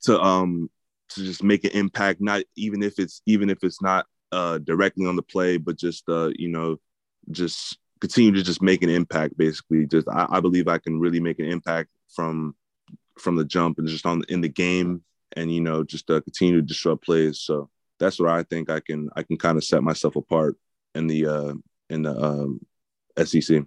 to 0.02 0.20
um 0.20 0.70
to 1.10 1.24
just 1.24 1.42
make 1.42 1.64
an 1.64 1.70
impact. 1.72 2.20
Not 2.20 2.42
even 2.56 2.82
if 2.82 2.98
it's 2.98 3.22
even 3.26 3.50
if 3.50 3.58
it's 3.62 3.82
not 3.82 4.06
uh, 4.34 4.58
directly 4.58 5.06
on 5.06 5.16
the 5.16 5.22
play, 5.22 5.56
but 5.56 5.78
just 5.78 6.08
uh, 6.08 6.30
you 6.36 6.48
know 6.48 6.76
just 7.30 7.78
continue 8.00 8.32
to 8.32 8.42
just 8.42 8.60
make 8.60 8.82
an 8.82 8.90
impact. 8.90 9.36
Basically, 9.36 9.86
just 9.86 10.08
I, 10.08 10.26
I 10.28 10.40
believe 10.40 10.68
I 10.68 10.78
can 10.78 10.98
really 10.98 11.20
make 11.20 11.38
an 11.38 11.46
impact 11.46 11.90
from 12.14 12.54
from 13.18 13.36
the 13.36 13.44
jump 13.44 13.78
and 13.78 13.86
just 13.86 14.06
on 14.06 14.22
in 14.28 14.40
the 14.40 14.48
game 14.48 15.04
and 15.36 15.52
you 15.52 15.60
know 15.60 15.84
just 15.84 16.10
uh, 16.10 16.20
continue 16.20 16.56
to 16.56 16.62
disrupt 16.62 17.04
plays. 17.04 17.40
So 17.40 17.70
that's 18.00 18.18
where 18.18 18.30
I 18.30 18.42
think 18.42 18.70
I 18.70 18.80
can 18.80 19.08
I 19.14 19.22
can 19.22 19.36
kind 19.36 19.56
of 19.56 19.64
set 19.64 19.82
myself 19.82 20.16
apart 20.16 20.56
in 20.94 21.06
the 21.06 21.26
uh, 21.26 21.54
in 21.90 22.02
the 22.02 22.16
um, 22.16 22.60
SEC. 23.22 23.64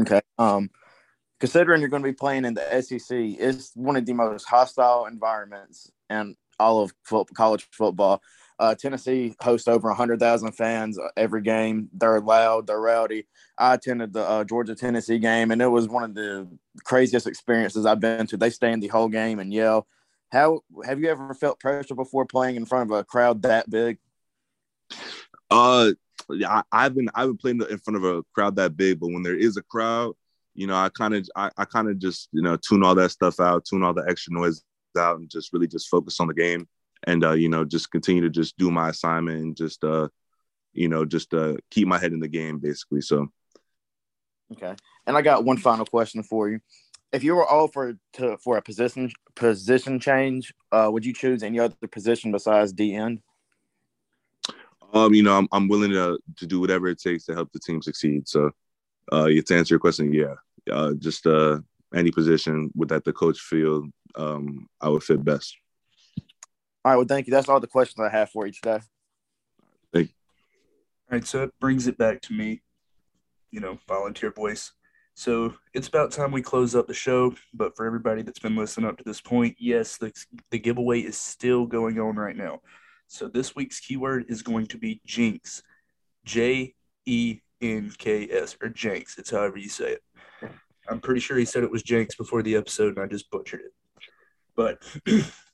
Okay. 0.00 0.20
Um, 0.38 0.70
considering 1.40 1.80
you're 1.80 1.90
going 1.90 2.02
to 2.02 2.08
be 2.08 2.14
playing 2.14 2.44
in 2.44 2.54
the 2.54 2.82
SEC, 2.82 3.10
it's 3.10 3.72
one 3.74 3.96
of 3.96 4.06
the 4.06 4.12
most 4.12 4.44
hostile 4.44 5.06
environments 5.06 5.90
in 6.10 6.36
all 6.58 6.82
of 6.82 6.92
college 7.34 7.66
football. 7.72 8.22
Uh, 8.58 8.74
Tennessee 8.74 9.34
hosts 9.40 9.68
over 9.68 9.88
100,000 9.88 10.52
fans 10.52 10.98
every 11.16 11.42
game. 11.42 11.88
They're 11.92 12.20
loud, 12.20 12.66
they're 12.66 12.80
rowdy. 12.80 13.26
I 13.58 13.74
attended 13.74 14.12
the 14.12 14.22
uh, 14.22 14.44
Georgia 14.44 14.74
Tennessee 14.74 15.18
game, 15.18 15.50
and 15.50 15.60
it 15.60 15.66
was 15.66 15.88
one 15.88 16.04
of 16.04 16.14
the 16.14 16.48
craziest 16.84 17.26
experiences 17.26 17.84
I've 17.84 18.00
been 18.00 18.26
to. 18.28 18.36
They 18.36 18.50
stand 18.50 18.82
the 18.82 18.88
whole 18.88 19.08
game 19.08 19.38
and 19.38 19.52
yell. 19.52 19.86
How 20.32 20.60
have 20.84 21.00
you 21.00 21.08
ever 21.08 21.34
felt 21.34 21.60
pressure 21.60 21.94
before 21.94 22.26
playing 22.26 22.56
in 22.56 22.66
front 22.66 22.90
of 22.90 22.96
a 22.96 23.04
crowd 23.04 23.42
that 23.42 23.68
big? 23.70 23.98
Uh, 25.50 25.92
I, 26.44 26.62
I've 26.72 26.94
been 26.94 27.08
I've 27.14 27.28
been 27.28 27.36
playing 27.36 27.62
in 27.70 27.78
front 27.78 27.96
of 27.96 28.04
a 28.04 28.22
crowd 28.34 28.56
that 28.56 28.76
big, 28.76 29.00
but 29.00 29.08
when 29.08 29.22
there 29.22 29.36
is 29.36 29.56
a 29.56 29.62
crowd, 29.62 30.14
you 30.54 30.66
know, 30.66 30.74
I 30.74 30.88
kind 30.88 31.14
of 31.14 31.28
I, 31.36 31.50
I 31.56 31.64
kind 31.64 31.88
of 31.88 31.98
just 31.98 32.28
you 32.32 32.42
know 32.42 32.56
tune 32.56 32.82
all 32.82 32.94
that 32.94 33.10
stuff 33.10 33.38
out, 33.38 33.64
tune 33.64 33.82
all 33.82 33.94
the 33.94 34.04
extra 34.08 34.32
noise 34.32 34.62
out, 34.98 35.18
and 35.18 35.30
just 35.30 35.52
really 35.52 35.68
just 35.68 35.88
focus 35.88 36.18
on 36.20 36.26
the 36.26 36.34
game, 36.34 36.66
and 37.06 37.24
uh, 37.24 37.32
you 37.32 37.48
know, 37.48 37.64
just 37.64 37.90
continue 37.90 38.22
to 38.22 38.30
just 38.30 38.58
do 38.58 38.70
my 38.70 38.90
assignment 38.90 39.42
and 39.42 39.56
just 39.56 39.82
uh, 39.84 40.08
you 40.72 40.88
know, 40.88 41.04
just 41.04 41.32
uh, 41.32 41.54
keep 41.70 41.88
my 41.88 41.98
head 41.98 42.12
in 42.12 42.20
the 42.20 42.28
game, 42.28 42.58
basically. 42.58 43.00
So. 43.00 43.28
Okay, 44.52 44.74
and 45.06 45.16
I 45.16 45.22
got 45.22 45.44
one 45.44 45.56
final 45.56 45.86
question 45.86 46.22
for 46.22 46.48
you. 46.48 46.60
If 47.12 47.24
you 47.24 47.34
were 47.34 47.46
offered 47.46 47.98
to 48.14 48.36
for 48.38 48.56
a 48.56 48.62
position 48.62 49.10
position 49.34 49.98
change, 49.98 50.52
uh, 50.70 50.88
would 50.92 51.04
you 51.04 51.12
choose 51.12 51.42
any 51.42 51.58
other 51.58 51.74
position 51.90 52.30
besides 52.30 52.72
D 52.72 52.94
end? 52.94 53.20
Um, 54.92 55.14
you 55.14 55.22
know, 55.22 55.36
I'm 55.36 55.48
I'm 55.50 55.66
willing 55.66 55.90
to 55.90 56.18
to 56.36 56.46
do 56.46 56.60
whatever 56.60 56.86
it 56.88 57.00
takes 57.00 57.24
to 57.24 57.34
help 57.34 57.50
the 57.52 57.58
team 57.58 57.82
succeed. 57.82 58.28
So, 58.28 58.50
uh, 59.10 59.26
to 59.26 59.56
answer 59.56 59.74
your 59.74 59.80
question, 59.80 60.12
yeah, 60.12 60.34
uh, 60.70 60.92
just 60.98 61.26
uh, 61.26 61.58
any 61.94 62.12
position 62.12 62.70
with 62.76 62.90
that 62.90 63.04
the 63.04 63.12
coach 63.12 63.40
feel 63.40 63.88
um, 64.14 64.68
I 64.80 64.88
would 64.88 65.02
fit 65.02 65.24
best. 65.24 65.56
All 66.86 66.92
right. 66.92 66.98
Well, 66.98 67.06
thank 67.06 67.26
you. 67.26 67.32
That's 67.32 67.48
all 67.48 67.58
the 67.58 67.66
questions 67.66 67.98
I 67.98 68.16
have 68.16 68.30
for 68.30 68.46
you 68.46 68.52
today. 68.52 68.78
Thank 69.92 70.06
you. 70.06 70.14
All 71.10 71.18
right, 71.18 71.26
so 71.26 71.42
it 71.42 71.50
brings 71.58 71.88
it 71.88 71.98
back 71.98 72.20
to 72.22 72.32
me, 72.32 72.62
you 73.50 73.58
know, 73.58 73.80
volunteer 73.88 74.30
voice. 74.30 74.70
So 75.14 75.54
it's 75.74 75.88
about 75.88 76.12
time 76.12 76.30
we 76.30 76.42
close 76.42 76.76
up 76.76 76.86
the 76.86 76.94
show. 76.94 77.34
But 77.52 77.76
for 77.76 77.86
everybody 77.86 78.22
that's 78.22 78.38
been 78.38 78.54
listening 78.54 78.88
up 78.88 78.98
to 78.98 79.04
this 79.04 79.20
point, 79.20 79.56
yes, 79.58 79.96
the, 79.96 80.12
the 80.52 80.60
giveaway 80.60 81.00
is 81.00 81.16
still 81.16 81.66
going 81.66 81.98
on 81.98 82.14
right 82.14 82.36
now. 82.36 82.60
So 83.08 83.26
this 83.26 83.56
week's 83.56 83.80
keyword 83.80 84.26
is 84.28 84.42
going 84.42 84.68
to 84.68 84.78
be 84.78 85.00
jinx. 85.04 85.64
J 86.24 86.76
E 87.04 87.40
N 87.60 87.92
K 87.98 88.28
S, 88.30 88.56
or 88.62 88.68
Jenks. 88.68 89.18
It's 89.18 89.32
however 89.32 89.58
you 89.58 89.68
say 89.68 89.94
it. 89.94 90.52
I'm 90.88 91.00
pretty 91.00 91.18
sure 91.18 91.36
he 91.36 91.46
said 91.46 91.64
it 91.64 91.72
was 91.72 91.82
Jenks 91.82 92.14
before 92.14 92.44
the 92.44 92.54
episode, 92.54 92.94
and 92.94 93.04
I 93.04 93.08
just 93.08 93.28
butchered 93.32 93.62
it. 93.62 93.72
But 94.54 94.84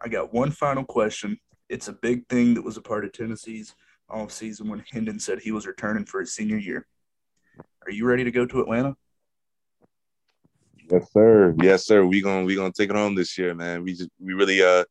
I 0.00 0.08
got 0.08 0.32
one 0.32 0.50
final 0.50 0.84
question. 0.84 1.38
It's 1.68 1.88
a 1.88 1.92
big 1.92 2.26
thing 2.28 2.54
that 2.54 2.62
was 2.62 2.76
a 2.76 2.82
part 2.82 3.04
of 3.04 3.12
Tennessee's 3.12 3.74
offseason 4.10 4.68
when 4.68 4.82
Hendon 4.90 5.20
said 5.20 5.40
he 5.40 5.52
was 5.52 5.66
returning 5.66 6.04
for 6.04 6.20
his 6.20 6.34
senior 6.34 6.56
year. 6.56 6.86
Are 7.86 7.92
you 7.92 8.06
ready 8.06 8.24
to 8.24 8.30
go 8.30 8.46
to 8.46 8.60
Atlanta? 8.60 8.96
Yes, 10.90 11.12
sir. 11.12 11.54
Yes, 11.62 11.86
sir. 11.86 12.04
We 12.04 12.20
gonna 12.20 12.44
we 12.44 12.56
gonna 12.56 12.72
take 12.72 12.90
it 12.90 12.96
home 12.96 13.14
this 13.14 13.38
year, 13.38 13.54
man. 13.54 13.84
We 13.84 13.94
just 13.94 14.10
we 14.18 14.32
really 14.32 14.60
uh 14.62 14.84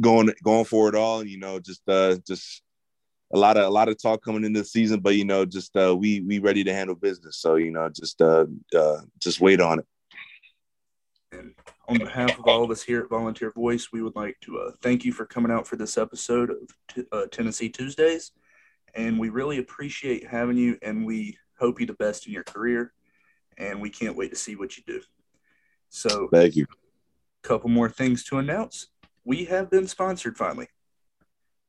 going 0.00 0.32
going 0.42 0.64
for 0.64 0.88
it 0.88 0.96
all. 0.96 1.24
You 1.24 1.38
know, 1.38 1.60
just 1.60 1.82
uh 1.88 2.16
just 2.26 2.62
a 3.32 3.38
lot 3.38 3.56
of 3.56 3.66
a 3.66 3.70
lot 3.70 3.88
of 3.88 4.00
talk 4.02 4.24
coming 4.24 4.44
into 4.44 4.60
the 4.60 4.66
season, 4.66 5.00
but 5.00 5.14
you 5.14 5.24
know, 5.24 5.44
just 5.44 5.76
uh 5.76 5.94
we 5.96 6.22
we 6.22 6.40
ready 6.40 6.64
to 6.64 6.74
handle 6.74 6.96
business. 6.96 7.36
So 7.36 7.54
you 7.54 7.70
know, 7.70 7.88
just 7.88 8.20
uh, 8.20 8.46
uh 8.76 9.02
just 9.20 9.40
wait 9.40 9.60
on 9.60 9.78
it. 9.78 9.86
And 11.30 11.54
on 11.88 11.98
behalf 11.98 12.38
of 12.38 12.44
all 12.44 12.62
of 12.62 12.70
us 12.70 12.82
here 12.82 13.00
at 13.00 13.08
Volunteer 13.08 13.50
Voice, 13.50 13.90
we 13.90 14.02
would 14.02 14.14
like 14.14 14.38
to 14.42 14.58
uh, 14.58 14.70
thank 14.82 15.04
you 15.04 15.12
for 15.12 15.24
coming 15.24 15.50
out 15.50 15.66
for 15.66 15.76
this 15.76 15.96
episode 15.96 16.50
of 16.50 16.56
t- 16.88 17.04
uh, 17.10 17.26
Tennessee 17.32 17.70
Tuesdays. 17.70 18.32
And 18.94 19.18
we 19.18 19.30
really 19.30 19.58
appreciate 19.58 20.26
having 20.26 20.58
you, 20.58 20.78
and 20.82 21.06
we 21.06 21.38
hope 21.58 21.80
you 21.80 21.86
the 21.86 21.94
best 21.94 22.26
in 22.26 22.32
your 22.32 22.44
career. 22.44 22.92
And 23.56 23.80
we 23.80 23.90
can't 23.90 24.16
wait 24.16 24.30
to 24.30 24.36
see 24.36 24.54
what 24.54 24.76
you 24.76 24.82
do. 24.86 25.00
So, 25.88 26.28
thank 26.30 26.56
you. 26.56 26.66
A 27.42 27.48
couple 27.48 27.70
more 27.70 27.88
things 27.88 28.22
to 28.24 28.38
announce. 28.38 28.88
We 29.24 29.46
have 29.46 29.70
been 29.70 29.88
sponsored 29.88 30.36
finally. 30.36 30.68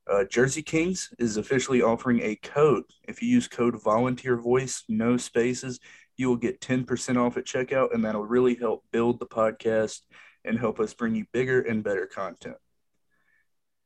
Uh, 0.09 0.23
Jersey 0.25 0.63
Kings 0.63 1.13
is 1.19 1.37
officially 1.37 1.81
offering 1.81 2.19
a 2.21 2.35
code. 2.37 2.83
If 3.07 3.21
you 3.21 3.29
use 3.29 3.47
code 3.47 3.81
Volunteer 3.81 4.35
Voice, 4.37 4.83
no 4.89 5.17
spaces, 5.17 5.79
you 6.19 6.27
will 6.27 6.35
get 6.35 6.59
10% 6.59 7.17
off 7.17 7.37
at 7.37 7.45
checkout, 7.45 7.93
and 7.93 8.03
that'll 8.03 8.25
really 8.25 8.53
help 8.53 8.83
build 8.91 9.19
the 9.19 9.25
podcast 9.25 10.01
and 10.43 10.59
help 10.59 10.77
us 10.81 10.93
bring 10.93 11.15
you 11.15 11.25
bigger 11.31 11.61
and 11.61 11.81
better 11.81 12.05
content. 12.05 12.57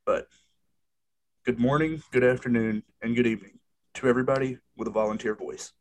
But 0.04 0.26
good 1.46 1.60
morning, 1.60 2.02
good 2.12 2.24
afternoon, 2.24 2.82
and 3.04 3.15
good 3.15 3.28
evening 3.28 3.60
to 3.93 4.08
everybody 4.08 4.58
with 4.76 4.88
a 4.88 4.91
volunteer 4.91 5.36
voice. 5.36 5.74